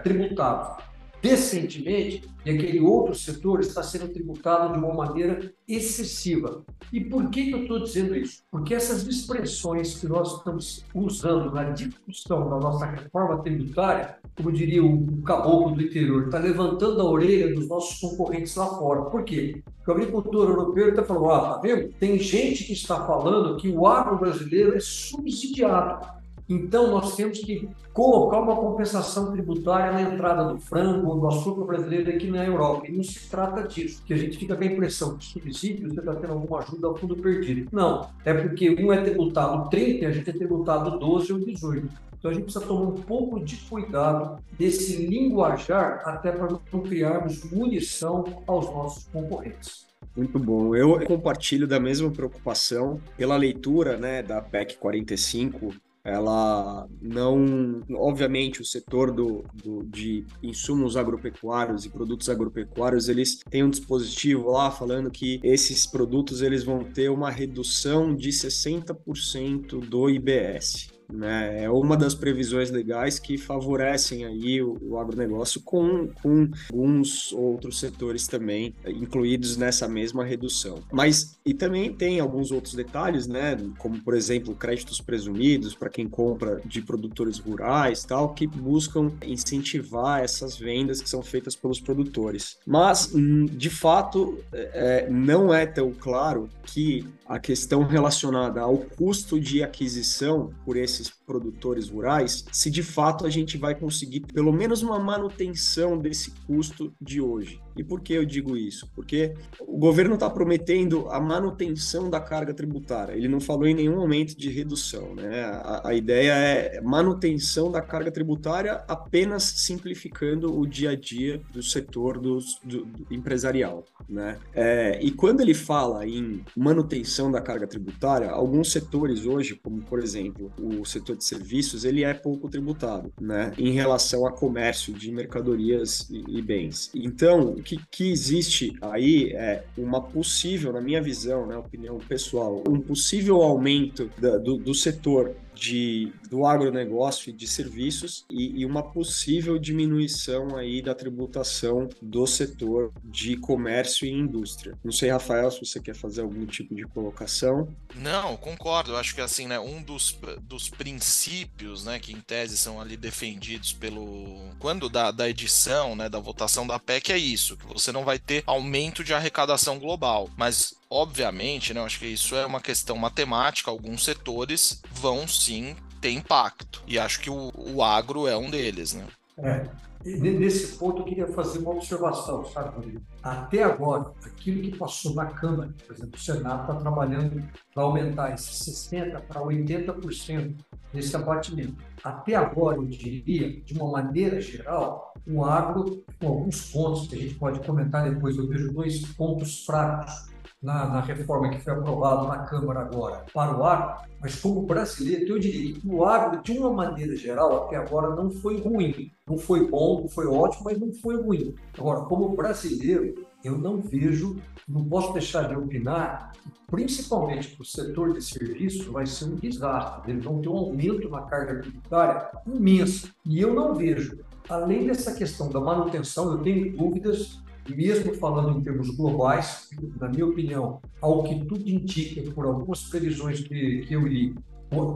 tributados 0.04 0.84
decentemente 1.22 2.24
e 2.46 2.52
aquele 2.52 2.80
outro 2.80 3.14
setor 3.14 3.60
está 3.60 3.84
sendo 3.84 4.08
tributado 4.08 4.74
de 4.74 4.80
uma 4.80 4.94
maneira 4.94 5.52
excessiva. 5.68 6.64
E 6.94 7.02
por 7.02 7.30
que, 7.30 7.52
eu 7.52 7.64
estou 7.64 7.80
dizendo 7.80 8.16
isso? 8.16 8.44
Porque 8.50 8.74
essas 8.74 9.06
expressões 9.06 10.00
que 10.00 10.08
nós 10.08 10.38
estamos 10.38 10.86
usando 10.94 11.52
na 11.52 11.66
discussão 11.72 12.50
da 12.50 12.58
nossa 12.58 12.86
reforma 12.86 13.42
tributária, 13.44 14.18
como 14.36 14.52
diria 14.52 14.84
o 14.84 15.22
caboclo 15.24 15.76
do 15.76 15.82
interior, 15.82 16.26
está 16.26 16.40
levantando 16.40 17.02
a 17.02 17.10
orelha 17.10 17.54
dos 17.54 17.68
nossos 17.68 18.00
concorrentes 18.00 18.56
lá 18.56 18.68
fora. 18.68 19.02
Por 19.02 19.24
quê? 19.24 19.62
Porque 19.78 19.92
o 19.92 19.94
agricultor 19.94 20.50
europeu 20.50 20.90
está 20.90 21.04
falando, 21.04 21.32
ah, 21.32 21.56
tá 21.56 21.60
vendo? 21.60 21.90
Tem 22.00 22.18
gente 22.18 22.64
que 22.64 22.74
está 22.74 23.06
falando 23.06 23.58
que 23.58 23.68
o 23.68 23.86
agro 23.86 24.18
brasileiro 24.18 24.76
é 24.76 24.80
subsidiado. 24.80 26.17
Então, 26.50 26.92
nós 26.92 27.16
temos 27.16 27.40
que 27.40 27.68
colocar 27.94 28.40
uma 28.40 28.56
compensação 28.56 29.32
tributária 29.32 29.92
na 29.92 30.02
entrada 30.14 30.54
do 30.54 30.60
frango 30.60 31.10
ou 31.10 31.20
do 31.20 31.28
açúcar 31.28 31.66
brasileiro 31.66 32.10
aqui 32.10 32.32
na 32.32 32.46
Europa. 32.46 32.88
E 32.88 32.92
não 32.92 33.04
se 33.04 33.30
trata 33.30 33.68
disso, 33.68 34.02
que 34.06 34.14
a 34.14 34.18
gente 34.18 34.38
fica 34.38 34.56
com 34.56 34.64
a 34.64 34.68
impressão 34.68 35.18
que 35.18 35.26
subsídio 35.26 35.90
você 35.90 36.00
está 36.00 36.16
tendo 36.16 36.34
alguma 36.34 36.60
ajuda 36.60 36.88
ao 36.88 36.96
fundo 36.96 37.16
perdido. 37.18 37.68
Não, 37.72 38.10
é 38.24 38.34
porque 38.34 38.70
um 38.70 38.94
é 38.94 39.02
tributado 39.02 39.70
30 39.70 40.04
e 40.04 40.06
a 40.06 40.12
gente 40.12 40.30
é 40.30 40.34
tributado 40.34 40.98
12 40.98 41.34
ou 41.34 41.40
18. 41.40 41.90
Então 42.18 42.32
a 42.32 42.34
gente 42.34 42.44
precisa 42.46 42.66
tomar 42.66 42.90
um 42.90 42.96
pouco 42.96 43.44
de 43.44 43.58
cuidado 43.58 44.42
desse 44.58 45.06
linguajar 45.06 46.02
até 46.06 46.32
para 46.32 46.48
não 46.72 46.82
criarmos 46.82 47.44
munição 47.52 48.44
aos 48.48 48.66
nossos 48.68 49.06
concorrentes. 49.06 49.86
Muito 50.16 50.40
bom. 50.40 50.76
Eu 50.76 51.00
compartilho 51.06 51.68
da 51.68 51.80
mesma 51.80 52.10
preocupação 52.10 53.00
pela 53.16 53.38
leitura 53.38 53.98
né, 53.98 54.24
da 54.24 54.42
PEC 54.42 54.78
45 54.78 55.74
ela 56.08 56.88
não, 57.02 57.84
obviamente, 57.92 58.62
o 58.62 58.66
setor 58.66 59.12
do, 59.12 59.44
do, 59.54 59.84
de 59.84 60.26
insumos 60.42 60.96
agropecuários 60.96 61.84
e 61.84 61.90
produtos 61.90 62.30
agropecuários, 62.30 63.10
eles 63.10 63.40
têm 63.50 63.66
um 63.66 63.70
dispositivo 63.70 64.50
lá 64.50 64.72
falando 64.72 65.12
que 65.12 65.42
esses 65.44 65.86
produtos 65.86 66.42
eles 66.42 66.64
vão 66.64 66.82
ter 66.82 67.10
uma 67.10 67.30
redução 67.30 68.16
de 68.16 68.30
60% 68.30 69.86
do 69.86 70.10
IBS. 70.10 70.97
Né? 71.12 71.64
É 71.64 71.70
uma 71.70 71.96
das 71.96 72.14
previsões 72.14 72.70
legais 72.70 73.20
que 73.20 73.38
favorecem 73.38 74.26
aí 74.26 74.62
o, 74.62 74.78
o 74.82 75.00
agronegócio 75.00 75.62
com, 75.62 76.08
com 76.22 76.50
alguns 76.72 77.32
outros 77.34 77.80
setores 77.80 78.28
também 78.28 78.74
incluídos 78.86 79.58
nessa 79.58 79.88
mesma 79.88 80.24
redução. 80.24 80.80
Mas, 80.92 81.38
e 81.46 81.54
também 81.54 81.94
tem 81.94 82.20
alguns 82.20 82.52
outros 82.52 82.74
detalhes, 82.74 83.28
né? 83.28 83.58
Como, 83.78 84.00
por 84.02 84.16
exemplo, 84.16 84.54
créditos 84.56 85.00
presumidos 85.00 85.74
para 85.74 85.90
quem 85.90 86.08
compra 86.08 86.62
de 86.66 86.82
produtores 86.82 87.38
rurais 87.40 88.04
tal, 88.04 88.34
que 88.34 88.48
buscam 88.48 89.12
incentivar 89.26 90.24
essas 90.24 90.58
vendas 90.58 91.02
que 91.02 91.10
são 91.10 91.22
feitas 91.22 91.56
pelos 91.56 91.80
produtores. 91.80 92.58
Mas, 92.66 93.14
hum, 93.14 93.46
de 93.46 93.70
fato, 93.70 94.38
é, 94.52 95.06
é, 95.08 95.10
não 95.10 95.54
é 95.54 95.66
tão 95.66 95.92
claro 95.92 96.50
que 96.64 97.06
a 97.26 97.40
questão 97.40 97.84
relacionada 97.84 98.62
ao 98.62 98.78
custo 98.78 99.40
de 99.40 99.62
aquisição 99.62 100.52
por 100.66 100.78
esse 100.78 100.97
produtores 101.26 101.90
rurais, 101.90 102.46
se 102.52 102.70
de 102.72 102.84
fato 102.84 103.26
a 103.26 103.30
gente 103.30 103.58
vai 103.58 103.76
conseguir 103.76 104.22
pelo 104.22 104.52
menos 104.52 104.82
uma 104.82 105.00
manutenção 105.00 105.98
desse 105.98 106.32
custo 106.46 106.94
de 107.02 107.22
hoje. 107.22 107.62
E 107.78 107.84
por 107.84 108.02
que 108.02 108.14
eu 108.14 108.26
digo 108.26 108.58
isso? 108.58 108.90
Porque 108.96 109.36
o 109.60 109.78
governo 109.78 110.16
está 110.16 110.30
prometendo 110.30 111.08
a 111.10 111.20
manutenção 111.20 112.10
da 112.10 112.20
carga 112.20 112.54
tributária. 112.54 113.14
Ele 113.14 113.28
não 113.28 113.40
falou 113.40 113.68
em 113.68 113.76
nenhum 113.76 113.96
momento 113.96 114.36
de 114.36 114.50
redução. 114.50 115.14
Né? 115.14 115.44
A, 115.44 115.90
a 115.90 115.94
ideia 115.94 116.32
é 116.34 116.82
manutenção 116.82 117.72
da 117.72 117.82
carga 117.82 118.12
tributária, 118.12 118.84
apenas 118.88 119.44
simplificando 119.44 120.58
o 120.58 120.66
dia 120.66 120.92
a 120.92 120.96
dia 120.96 121.40
do 121.54 121.62
setor 121.62 122.20
dos, 122.20 122.60
do, 122.64 122.86
do 122.86 123.14
empresarial. 123.14 123.86
Né? 124.10 124.40
É, 124.54 125.00
e 125.02 125.12
quando 125.12 125.42
ele 125.42 125.54
fala 125.54 126.08
em 126.08 126.44
manutenção 126.56 127.32
da 127.32 127.42
carga 127.42 127.68
tributária, 127.68 128.30
alguns 128.30 128.72
setores 128.72 129.26
hoje, 129.26 129.56
como 129.56 129.82
por 129.84 130.00
exemplo 130.00 130.52
o 130.60 130.84
setor 130.88 131.18
de 131.18 131.24
serviços, 131.24 131.86
ele 131.86 132.04
é 132.04 132.14
pouco 132.14 132.50
tributado 132.50 133.12
né? 133.20 133.54
em 133.58 133.72
relação 133.72 134.26
a 134.26 134.32
comércio 134.32 134.94
de 134.94 135.12
mercadorias 135.12 136.08
e, 136.10 136.38
e 136.38 136.42
bens. 136.42 136.90
Então, 136.94 137.56
que, 137.56 137.80
que 137.92 138.12
existe 138.12 138.76
aí 138.82 139.32
é 139.34 139.64
uma 139.78 140.02
possível, 140.02 140.72
na 140.74 140.82
minha 140.82 141.02
visão, 141.02 141.46
né, 141.46 141.58
opinião 141.58 141.98
pessoal, 141.98 142.64
um 142.68 142.80
possível 142.80 143.42
aumento 143.42 144.10
da, 144.20 144.38
do, 144.38 144.58
do 144.58 144.74
setor 144.74 145.36
de, 145.58 146.12
do 146.30 146.46
agronegócio 146.46 147.30
e 147.30 147.34
de 147.34 147.48
serviços 147.48 148.26
e, 148.30 148.62
e, 148.62 148.66
uma 148.66 148.84
possível 148.84 149.58
diminuição 149.58 150.56
aí 150.56 150.82
da 150.82 150.94
tributação 150.94 151.90
do 152.02 152.26
setor 152.28 152.92
de 153.04 153.38
comércio 153.38 154.06
e 154.06 154.12
indústria. 154.12 154.78
Não 154.84 154.92
sei, 154.92 155.10
Rafael, 155.10 155.50
se 155.52 155.60
você 155.60 155.80
quer 155.80 155.96
fazer 155.96 156.22
algum 156.22 156.46
tipo 156.46 156.76
de 156.76 156.84
colocação. 156.84 157.74
Não, 157.96 158.38
concordo. 158.38 158.92
Eu 158.92 158.98
acho 158.98 159.16
que 159.16 159.22
assim, 159.22 159.48
né, 159.48 159.60
um 159.60 159.82
dos, 159.82 160.18
dos 160.42 160.70
princípios, 160.70 161.86
né, 161.86 162.00
que 162.00 162.14
em 162.14 162.22
tese 162.22 162.58
são 162.58 162.80
ali 162.80 162.96
defendidos 162.96 163.74
pelo 163.74 164.52
quando 164.60 164.90
da, 164.90 165.12
da 165.12 165.30
edição, 165.30 165.96
né, 165.96 166.10
da 166.10 166.20
votação 166.20 166.66
da 166.68 166.80
PEC 166.80 167.12
é 167.12 167.18
isso, 167.18 167.58
que 167.58 167.66
você 167.66 167.92
não 167.92 168.04
vai 168.04 168.20
ter 168.20 168.44
aumento 168.46 169.04
de 169.04 169.14
arrecadação 169.14 169.80
global, 169.80 170.30
mas 170.38 170.77
Obviamente, 170.90 171.74
né, 171.74 171.82
acho 171.82 172.00
que 172.00 172.08
isso 172.08 172.36
é 172.36 172.46
uma 172.46 172.62
questão 172.62 172.98
matemática, 172.98 173.70
alguns 173.70 174.06
setores 174.06 174.82
vão 174.92 175.28
sim 175.28 175.76
ter 176.00 176.12
impacto. 176.12 176.82
E 176.88 176.98
acho 176.98 177.20
que 177.20 177.30
o, 177.30 177.52
o 177.56 177.84
agro 177.84 178.28
é 178.28 178.38
um 178.38 178.50
deles, 178.50 178.94
né? 178.94 179.06
É. 179.38 179.70
Nesse 180.06 180.78
ponto, 180.78 181.02
eu 181.02 181.06
queria 181.06 181.28
fazer 181.28 181.60
uma 181.60 181.72
observação, 181.72 182.46
sabe, 182.46 182.76
Rodrigo? 182.76 183.02
Até 183.22 183.64
agora, 183.64 184.12
aquilo 184.24 184.62
que 184.62 184.78
passou 184.78 185.14
na 185.14 185.26
Câmara, 185.26 185.74
por 185.86 185.96
exemplo, 185.96 186.16
o 186.16 186.20
Senado 186.20 186.62
está 186.62 186.76
trabalhando 186.76 187.44
para 187.74 187.84
aumentar 187.84 188.34
esse 188.34 188.72
60% 188.72 189.22
para 189.28 189.42
80% 189.42 190.56
desse 190.94 191.16
abatimento. 191.16 191.76
Até 192.02 192.36
agora, 192.36 192.78
eu 192.78 192.86
diria, 192.86 193.60
de 193.62 193.74
uma 193.74 193.92
maneira 193.92 194.40
geral, 194.40 195.14
o 195.28 195.44
agro, 195.44 196.06
com 196.22 196.28
alguns 196.28 196.72
pontos 196.72 197.08
que 197.08 197.16
a 197.16 197.20
gente 197.20 197.36
pode 197.36 197.60
comentar 197.60 198.10
depois, 198.10 198.38
eu 198.38 198.48
vejo 198.48 198.72
dois 198.72 199.06
pontos 199.14 199.66
fracos 199.66 200.30
na, 200.62 200.88
na, 200.88 201.02
reforma 201.02 201.50
que 201.50 201.60
foi 201.60 201.74
aprovada 201.74 202.28
na 202.28 202.40
Câmara 202.46 202.82
agora 202.82 203.26
para 203.34 203.58
o 203.58 203.64
agro, 203.64 204.08
mas 204.20 204.40
como 204.40 204.64
brasileiro, 204.64 205.34
eu 205.34 205.40
diria 205.40 205.74
que 205.74 205.88
o 205.88 206.04
agro, 206.04 206.42
de 206.42 206.58
uma 206.58 206.72
maneira 206.72 207.16
geral, 207.16 207.66
até 207.66 207.76
agora 207.76 208.16
não 208.16 208.32
foi 208.32 208.60
ruim. 208.60 209.12
Não 209.28 209.38
foi 209.38 209.70
bom, 209.70 210.02
não 210.02 210.10
foi 210.10 210.26
ótimo, 210.26 210.64
mas 210.66 210.80
não 210.80 210.92
foi 210.94 211.22
ruim. 211.22 211.54
Agora, 211.78 212.02
como 212.02 212.36
brasileiro, 212.36 213.14
eu 213.44 213.58
não 213.58 213.80
vejo, 213.80 214.38
não 214.68 214.84
posso 214.84 215.14
deixar 215.14 215.48
de 215.48 215.56
opinar 215.56 216.32
principalmente 216.68 217.56
para 217.56 217.62
o 217.62 217.66
setor 217.66 218.14
de 218.14 218.22
serviços, 218.22 218.86
vai 218.88 219.06
ser 219.06 219.26
um 219.26 219.36
desastre. 219.36 220.12
Eles 220.12 220.24
vão 220.24 220.42
ter 220.42 220.50
um 220.50 220.58
aumento 220.58 221.10
na 221.10 221.22
carga 221.22 221.62
tributária 221.62 222.30
imenso. 222.46 223.14
E 223.26 223.40
eu 223.40 223.54
não 223.54 223.74
vejo, 223.74 224.20
além 224.50 224.86
dessa 224.86 225.14
questão 225.14 225.50
da 225.50 225.60
manutenção, 225.60 226.32
eu 226.32 226.40
tenho 226.40 226.76
dúvidas 226.76 227.42
mesmo 227.76 228.14
falando 228.14 228.58
em 228.58 228.62
termos 228.62 228.90
globais, 228.90 229.70
na 230.00 230.10
minha 230.10 230.26
opinião, 230.26 230.82
ao 231.02 231.24
que 231.24 231.46
tudo 231.46 231.68
indica, 231.68 232.22
por 232.32 232.46
algumas 232.46 232.84
previsões 232.84 233.42
que, 233.42 233.86
que 233.88 233.94
eu 233.94 234.08
li, 234.08 234.34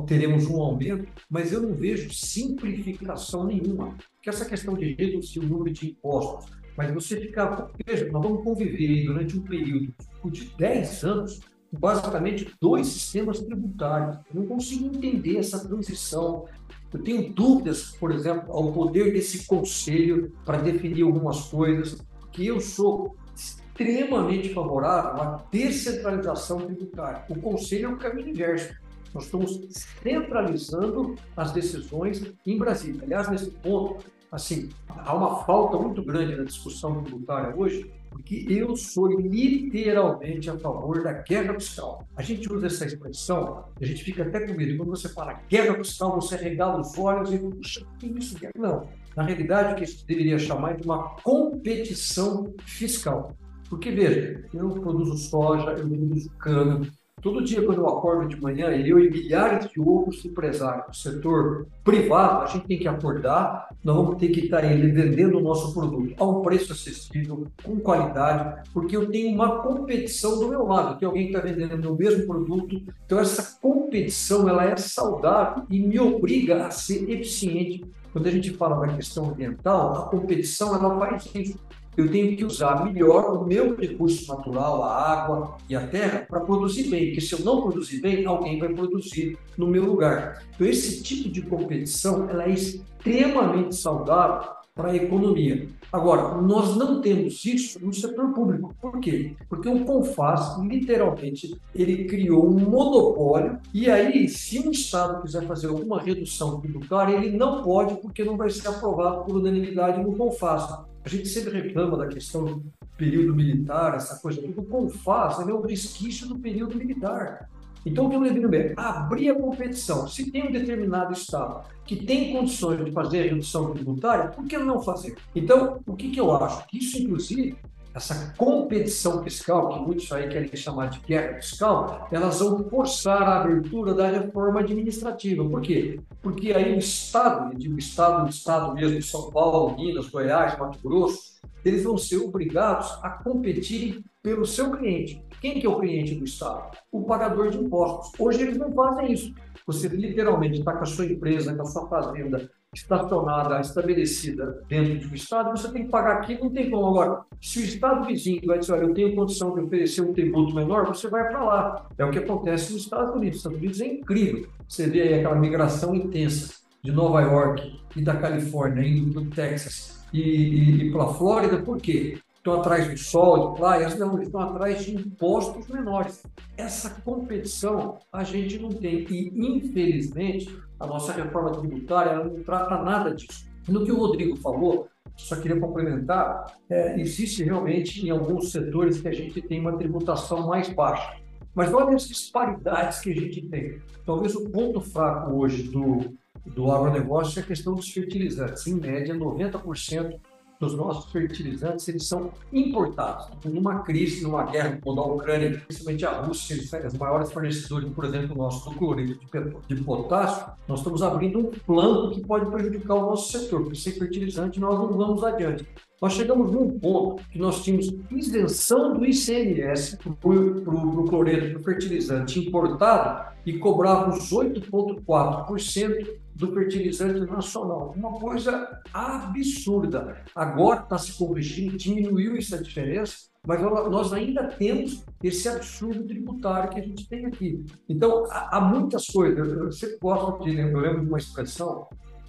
teremos 0.06 0.46
um 0.48 0.62
aumento, 0.62 1.08
mas 1.30 1.52
eu 1.52 1.62
não 1.62 1.74
vejo 1.74 2.14
simplificação 2.14 3.46
nenhuma. 3.46 3.96
Que 4.22 4.30
essa 4.30 4.46
questão 4.46 4.74
de 4.74 4.94
reduzir 4.94 5.40
o 5.40 5.48
número 5.48 5.72
de 5.72 5.92
impostos, 5.92 6.52
mas 6.78 6.94
você 6.94 7.20
ficar, 7.20 7.70
veja, 7.86 8.10
nós 8.12 8.24
vamos 8.24 8.44
conviver 8.44 9.06
durante 9.06 9.38
um 9.38 9.42
período 9.42 9.94
de 10.26 10.46
10 10.58 11.04
anos 11.04 11.40
basicamente 11.72 12.54
dois 12.60 12.88
sistemas 12.88 13.40
tributários. 13.40 14.18
Eu 14.34 14.42
não 14.42 14.48
consigo 14.48 14.86
entender 14.86 15.38
essa 15.38 15.66
transição. 15.66 16.46
Eu 16.94 17.02
tenho 17.02 17.32
dúvidas, 17.32 17.92
por 17.92 18.12
exemplo, 18.12 18.52
ao 18.52 18.74
poder 18.74 19.14
desse 19.14 19.46
conselho 19.46 20.34
para 20.46 20.58
definir 20.58 21.04
algumas 21.04 21.46
coisas 21.46 22.04
que 22.32 22.48
eu 22.48 22.60
sou 22.60 23.16
extremamente 23.36 24.54
favorável 24.54 25.22
à 25.22 25.44
descentralização 25.52 26.60
tributária. 26.60 27.24
O 27.30 27.40
Conselho 27.40 27.86
é 27.86 27.94
o 27.94 27.98
caminho 27.98 28.30
inverso. 28.30 28.74
Nós 29.14 29.26
estamos 29.26 29.60
centralizando 30.02 31.16
as 31.36 31.52
decisões 31.52 32.24
em 32.46 32.58
Brasília. 32.58 33.02
Aliás, 33.04 33.30
nesse 33.30 33.52
ponto, 33.52 34.06
assim, 34.32 34.70
há 34.88 35.14
uma 35.14 35.44
falta 35.44 35.78
muito 35.78 36.04
grande 36.04 36.36
na 36.36 36.44
discussão 36.44 37.04
tributária 37.04 37.54
hoje, 37.56 37.92
porque 38.10 38.46
eu 38.48 38.76
sou 38.76 39.08
literalmente 39.08 40.50
a 40.50 40.58
favor 40.58 41.04
da 41.04 41.14
guerra 41.14 41.54
fiscal. 41.56 42.08
A 42.16 42.22
gente 42.22 42.52
usa 42.52 42.68
essa 42.68 42.86
expressão, 42.86 43.66
a 43.80 43.86
gente 43.86 44.04
fica 44.04 44.24
até 44.24 44.46
com 44.46 44.54
medo. 44.54 44.78
Quando 44.78 44.90
você 44.90 45.10
fala 45.10 45.42
guerra 45.50 45.76
fiscal, 45.76 46.16
você 46.16 46.38
regala 46.38 46.80
os 46.80 46.98
olhos 46.98 47.34
e, 47.34 47.40
puxa, 47.40 47.86
que 48.00 48.08
isso? 48.08 48.38
Não. 48.56 48.88
Na 49.16 49.24
realidade, 49.24 49.74
o 49.74 49.76
que 49.76 49.86
gente 49.86 50.06
deveria 50.06 50.40
chamar 50.40 50.78
de 50.78 50.84
uma 50.86 51.16
competição 51.22 52.54
fiscal. 52.66 53.36
Porque, 53.70 53.92
veja, 53.92 54.46
eu 54.54 54.70
produzo 54.70 55.18
soja, 55.18 55.72
eu 55.72 55.88
produzo 55.88 56.30
cana, 56.32 56.82
Todo 57.22 57.44
dia, 57.44 57.62
quando 57.62 57.78
eu 57.78 57.88
acordo 57.88 58.28
de 58.28 58.42
manhã, 58.42 58.70
eu 58.72 58.98
e 58.98 59.08
milhares 59.08 59.70
de 59.70 59.80
outros 59.80 60.26
empresários 60.26 60.88
do 60.88 60.96
setor 60.96 61.68
privado, 61.84 62.44
a 62.44 62.48
gente 62.48 62.66
tem 62.66 62.80
que 62.80 62.88
acordar, 62.88 63.70
nós 63.84 63.96
vamos 63.96 64.16
ter 64.16 64.30
que 64.30 64.46
estar 64.46 64.64
ele 64.64 64.92
vendendo 64.92 65.38
o 65.38 65.42
nosso 65.42 65.72
produto 65.72 66.16
a 66.18 66.26
um 66.26 66.42
preço 66.42 66.74
acessível, 66.74 67.46
com 67.64 67.80
qualidade, 67.80 68.68
porque 68.74 68.98
eu 68.98 69.08
tenho 69.12 69.36
uma 69.36 69.62
competição 69.62 70.40
do 70.40 70.48
meu 70.48 70.66
lado, 70.66 70.98
tem 70.98 71.06
alguém 71.06 71.28
que 71.28 71.38
está 71.38 71.48
vendendo 71.48 71.94
o 71.94 71.96
mesmo 71.96 72.26
produto. 72.26 72.82
Então, 73.06 73.20
essa 73.20 73.60
competição 73.62 74.50
ela 74.50 74.66
é 74.66 74.76
saudável 74.76 75.64
e 75.70 75.80
me 75.80 76.00
obriga 76.00 76.66
a 76.66 76.72
ser 76.72 77.08
eficiente. 77.08 77.86
Quando 78.12 78.28
a 78.28 78.32
gente 78.32 78.52
fala 78.52 78.86
da 78.86 78.94
questão 78.94 79.30
ambiental, 79.30 79.96
a 79.96 80.10
competição 80.10 80.76
ela 80.76 81.00
faz 81.00 81.30
isso 81.34 81.60
eu 81.98 82.10
tenho 82.10 82.38
que 82.38 82.46
usar 82.46 82.86
melhor 82.86 83.38
o 83.38 83.46
meu 83.46 83.76
recurso 83.76 84.34
natural, 84.34 84.84
a 84.84 85.12
água 85.12 85.58
e 85.68 85.76
a 85.76 85.86
terra, 85.88 86.26
para 86.28 86.40
produzir 86.40 86.90
bem, 86.90 87.08
porque 87.08 87.22
se 87.22 87.34
eu 87.34 87.40
não 87.40 87.62
produzir 87.62 88.00
bem, 88.00 88.26
alguém 88.26 88.58
vai 88.60 88.70
produzir 88.70 89.38
no 89.58 89.68
meu 89.68 89.84
lugar. 89.84 90.42
Então, 90.56 90.66
esse 90.66 91.04
tipo 91.04 91.30
de 91.30 91.42
competição 91.42 92.30
ela 92.30 92.46
é 92.46 92.52
extremamente 92.52 93.76
saudável 93.76 94.52
para 94.74 94.92
a 94.92 94.96
economia. 94.96 95.68
Agora, 95.92 96.42
nós 96.42 96.76
não 96.78 97.02
temos 97.02 97.44
isso 97.44 97.84
no 97.84 97.94
setor 97.94 98.34
público. 98.34 98.74
Por 98.80 99.00
quê? 99.00 99.36
Porque 99.50 99.68
o 99.68 99.84
Confas, 99.84 100.58
literalmente, 100.60 101.60
ele 101.76 102.06
criou 102.06 102.48
um 102.48 102.60
monopólio 102.60 103.60
e 103.74 103.90
aí, 103.90 104.30
se 104.30 104.60
um 104.60 104.72
Estado 104.72 105.22
quiser 105.22 105.46
fazer 105.46 105.68
alguma 105.68 106.02
redução 106.02 106.62
tributária, 106.62 107.16
ele 107.16 107.36
não 107.36 107.62
pode 107.62 107.96
porque 107.96 108.24
não 108.24 108.38
vai 108.38 108.50
ser 108.50 108.70
aprovado 108.70 109.26
por 109.26 109.36
unanimidade 109.36 110.02
no 110.02 110.16
Confas. 110.16 110.64
A 111.04 111.10
gente 111.10 111.28
sempre 111.28 111.60
reclama 111.60 111.98
da 111.98 112.08
questão 112.08 112.46
do 112.46 112.64
período 112.96 113.36
militar, 113.36 113.96
essa 113.96 114.20
coisa 114.20 114.40
tudo. 114.42 114.62
O 114.62 114.66
CONFAS 114.66 115.40
é 115.40 115.54
um 115.54 115.62
resquício 115.62 116.28
do 116.28 116.38
período 116.38 116.78
militar. 116.78 117.50
Então, 117.86 118.06
o 118.06 118.10
que 118.10 118.16
eu 118.16 118.22
deveria 118.22 118.48
ver? 118.48 118.74
Abrir 118.78 119.30
a 119.30 119.36
competição. 119.36 120.08
Se 120.08 120.32
tem 120.32 120.48
um 120.48 120.52
determinado 120.52 121.14
Estado 121.14 121.62
que 121.86 121.96
tem 121.96 122.32
condições 122.32 122.84
de 122.84 122.92
fazer 122.92 123.22
a 123.22 123.24
redução 123.24 123.74
tributária, 123.74 124.30
por 124.30 124.46
que 124.46 124.58
não 124.58 124.82
fazer? 124.82 125.16
Então, 125.36 125.80
o 125.86 125.96
que, 125.96 126.12
que 126.12 126.20
eu 126.20 126.32
acho? 126.36 126.66
Que 126.68 126.78
isso, 126.78 127.02
inclusive, 127.02 127.58
essa 127.94 128.34
competição 128.38 129.22
fiscal, 129.24 129.70
que 129.70 129.80
muitos 129.80 130.12
aí 130.12 130.30
querem 130.30 130.56
chamar 130.56 130.90
de 130.90 131.00
guerra 131.00 131.36
fiscal, 131.36 132.08
elas 132.12 132.40
vão 132.40 132.64
forçar 132.70 133.22
a 133.22 133.42
abertura 133.42 133.94
da 133.94 134.08
reforma 134.08 134.62
administrativa. 134.62 135.44
Por 135.44 135.62
quê? 135.62 136.00
Porque 136.22 136.54
aí 136.54 136.74
o 136.74 136.80
Estado, 136.80 137.54
digo 137.58 137.78
Estado, 137.78 138.26
o 138.26 138.30
Estado 138.30 138.74
mesmo, 138.74 139.02
São 139.02 139.30
Paulo, 139.30 139.76
Minas, 139.76 140.08
Goiás, 140.08 140.58
Mato 140.58 140.80
Grosso, 140.82 141.42
eles 141.66 141.84
vão 141.84 141.98
ser 141.98 142.18
obrigados 142.18 142.90
a 143.04 143.10
competirem 143.10 144.04
pelo 144.24 144.46
seu 144.46 144.72
cliente. 144.72 145.22
Quem 145.42 145.60
que 145.60 145.66
é 145.66 145.70
o 145.70 145.80
cliente 145.80 146.14
do 146.14 146.24
Estado? 146.24 146.78
O 146.92 147.02
pagador 147.04 147.50
de 147.50 147.58
impostos. 147.58 148.12
Hoje 148.20 148.44
eles 148.44 148.58
não 148.58 148.72
fazem 148.72 149.12
isso. 149.12 149.34
Você 149.66 149.88
literalmente 149.88 150.60
está 150.60 150.74
com 150.74 150.84
a 150.84 150.86
sua 150.86 151.06
empresa, 151.06 151.56
com 151.56 151.64
a 151.64 151.66
sua 151.66 151.88
fazenda, 151.88 152.48
estacionada, 152.74 153.60
estabelecida 153.60 154.64
dentro 154.70 155.10
do 155.10 155.16
Estado, 155.16 155.50
você 155.50 155.70
tem 155.72 155.86
que 155.86 155.90
pagar 155.90 156.18
aqui, 156.18 156.40
não 156.40 156.52
tem 156.52 156.70
como. 156.70 156.88
Agora, 156.88 157.24
se 157.42 157.60
o 157.60 157.64
Estado 157.64 158.06
vizinho 158.06 158.42
vai 158.46 158.60
dizer, 158.60 158.74
olha, 158.74 158.84
eu 158.84 158.94
tenho 158.94 159.16
condição 159.16 159.54
de 159.56 159.62
oferecer 159.62 160.02
um 160.02 160.14
tributo 160.14 160.54
menor, 160.54 160.86
você 160.86 161.10
vai 161.10 161.28
para 161.28 161.44
lá. 161.44 161.90
É 161.98 162.06
o 162.06 162.12
que 162.12 162.20
acontece 162.20 162.72
nos 162.72 162.84
Estados 162.84 163.16
Unidos. 163.16 163.38
Os 163.38 163.46
Estados 163.46 163.58
Unidos 163.58 163.82
é 163.82 163.88
incrível. 163.88 164.48
Você 164.68 164.88
vê 164.88 165.02
aí 165.02 165.14
aquela 165.16 165.36
migração 165.36 165.96
intensa 165.96 166.54
de 166.84 166.92
Nova 166.92 167.20
York 167.20 167.82
e 167.96 168.04
da 168.04 168.16
Califórnia, 168.16 168.88
indo 168.88 169.12
para 169.12 169.22
o 169.24 169.26
Texas 169.32 170.06
e, 170.14 170.22
e, 170.22 170.88
e 170.88 170.92
para 170.92 171.04
a 171.04 171.14
Flórida, 171.14 171.58
por 171.58 171.78
quê? 171.78 172.20
Estão 172.42 172.60
atrás 172.60 172.90
do 172.90 172.98
sol, 172.98 173.52
de 173.52 173.60
praias, 173.60 173.98
não, 173.98 174.16
eles 174.16 174.28
estão 174.28 174.42
atrás 174.42 174.84
de 174.84 174.96
impostos 174.96 175.68
menores. 175.68 176.24
Essa 176.58 176.90
competição 176.90 178.00
a 178.12 178.24
gente 178.24 178.58
não 178.58 178.70
tem. 178.70 179.06
E, 179.10 179.32
infelizmente, 179.36 180.58
a 180.80 180.88
nossa 180.88 181.14
reforma 181.14 181.52
tributária 181.52 182.24
não 182.24 182.44
trata 182.44 182.82
nada 182.82 183.14
disso. 183.14 183.46
No 183.68 183.86
que 183.86 183.92
o 183.92 183.98
Rodrigo 183.98 184.36
falou, 184.38 184.88
só 185.16 185.36
queria 185.36 185.60
complementar, 185.60 186.58
é, 186.68 187.00
existe 187.00 187.44
realmente 187.44 188.04
em 188.04 188.10
alguns 188.10 188.52
setores 188.52 189.00
que 189.00 189.08
a 189.08 189.14
gente 189.14 189.40
tem 189.44 189.60
uma 189.60 189.78
tributação 189.78 190.48
mais 190.48 190.68
baixa. 190.70 191.22
Mas 191.54 191.72
olha 191.72 191.96
as 191.96 192.08
disparidades 192.08 193.02
que 193.02 193.12
a 193.12 193.16
gente 193.16 193.42
tem. 193.50 193.80
Talvez 194.04 194.36
o 194.36 194.50
ponto 194.50 194.82
fraco 194.82 195.36
hoje 195.36 195.64
do, 195.64 196.18
do 196.46 196.72
agronegócio 196.72 197.40
é 197.40 197.44
a 197.44 197.46
questão 197.46 197.76
dos 197.76 197.90
fertilizantes. 197.90 198.66
Em 198.66 198.76
média, 198.76 199.14
90% 199.14 200.20
dos 200.62 200.76
nossos 200.76 201.12
fertilizantes, 201.12 201.88
eles 201.88 202.08
são 202.08 202.32
importados. 202.54 203.28
Numa 203.44 203.80
crise, 203.80 204.22
numa 204.22 204.44
guerra 204.44 204.78
como 204.82 205.02
a 205.02 205.08
Ucrânia, 205.08 205.60
principalmente 205.66 206.06
a 206.06 206.22
Rússia, 206.22 206.56
os 206.86 206.94
maiores 206.94 207.32
fornecedores, 207.32 207.92
por 207.92 208.06
exemplo, 208.06 208.38
nosso 208.38 208.70
do 208.70 208.76
cloreto 208.78 209.20
de 209.68 209.76
potássio, 209.84 210.46
nós 210.68 210.80
estamos 210.80 211.02
abrindo 211.02 211.40
um 211.40 211.46
plano 211.46 212.12
que 212.12 212.22
pode 212.22 212.46
prejudicar 212.46 212.94
o 212.94 213.02
nosso 213.02 213.32
setor, 213.32 213.64
porque 213.64 213.78
sem 213.78 213.94
fertilizante 213.94 214.60
nós 214.60 214.78
não 214.78 214.88
vamos 214.90 215.24
adiante. 215.24 215.66
Nós 216.02 216.14
chegamos 216.14 216.52
num 216.52 216.80
ponto 216.80 217.22
que 217.30 217.38
nós 217.38 217.64
tínhamos 217.64 217.94
isenção 218.10 218.98
do 218.98 219.06
ICMS 219.06 219.98
para 219.98 220.10
o 220.10 221.06
cloreto, 221.06 221.52
para 221.52 221.60
o 221.60 221.64
fertilizante 221.64 222.40
importado, 222.40 223.32
e 223.46 223.60
cobrávamos 223.60 224.32
8,4% 224.32 226.20
do 226.34 226.52
fertilizante 226.54 227.20
nacional. 227.30 227.94
Uma 227.96 228.14
coisa 228.14 228.82
absurda. 228.92 230.24
Agora 230.34 230.82
está 230.82 230.98
se 230.98 231.14
corrigindo, 231.14 231.78
diminuiu 231.78 232.36
essa 232.36 232.58
diferença, 232.58 233.30
mas 233.46 233.62
nós 233.62 234.12
ainda 234.12 234.48
temos 234.48 235.04
esse 235.22 235.48
absurdo 235.48 236.04
tributário 236.04 236.72
que 236.72 236.80
a 236.80 236.84
gente 236.84 237.08
tem 237.08 237.28
aqui. 237.28 237.64
Então, 237.88 238.26
há 238.32 238.60
muitas 238.60 239.06
coisas. 239.06 239.48
Eu 239.48 239.72
sempre 239.72 240.00
gosto 240.02 240.44
de 240.44 240.58
eu 240.58 240.80
lembro 240.80 241.02
de 241.02 241.08
uma 241.08 241.20
expressão 241.20 241.88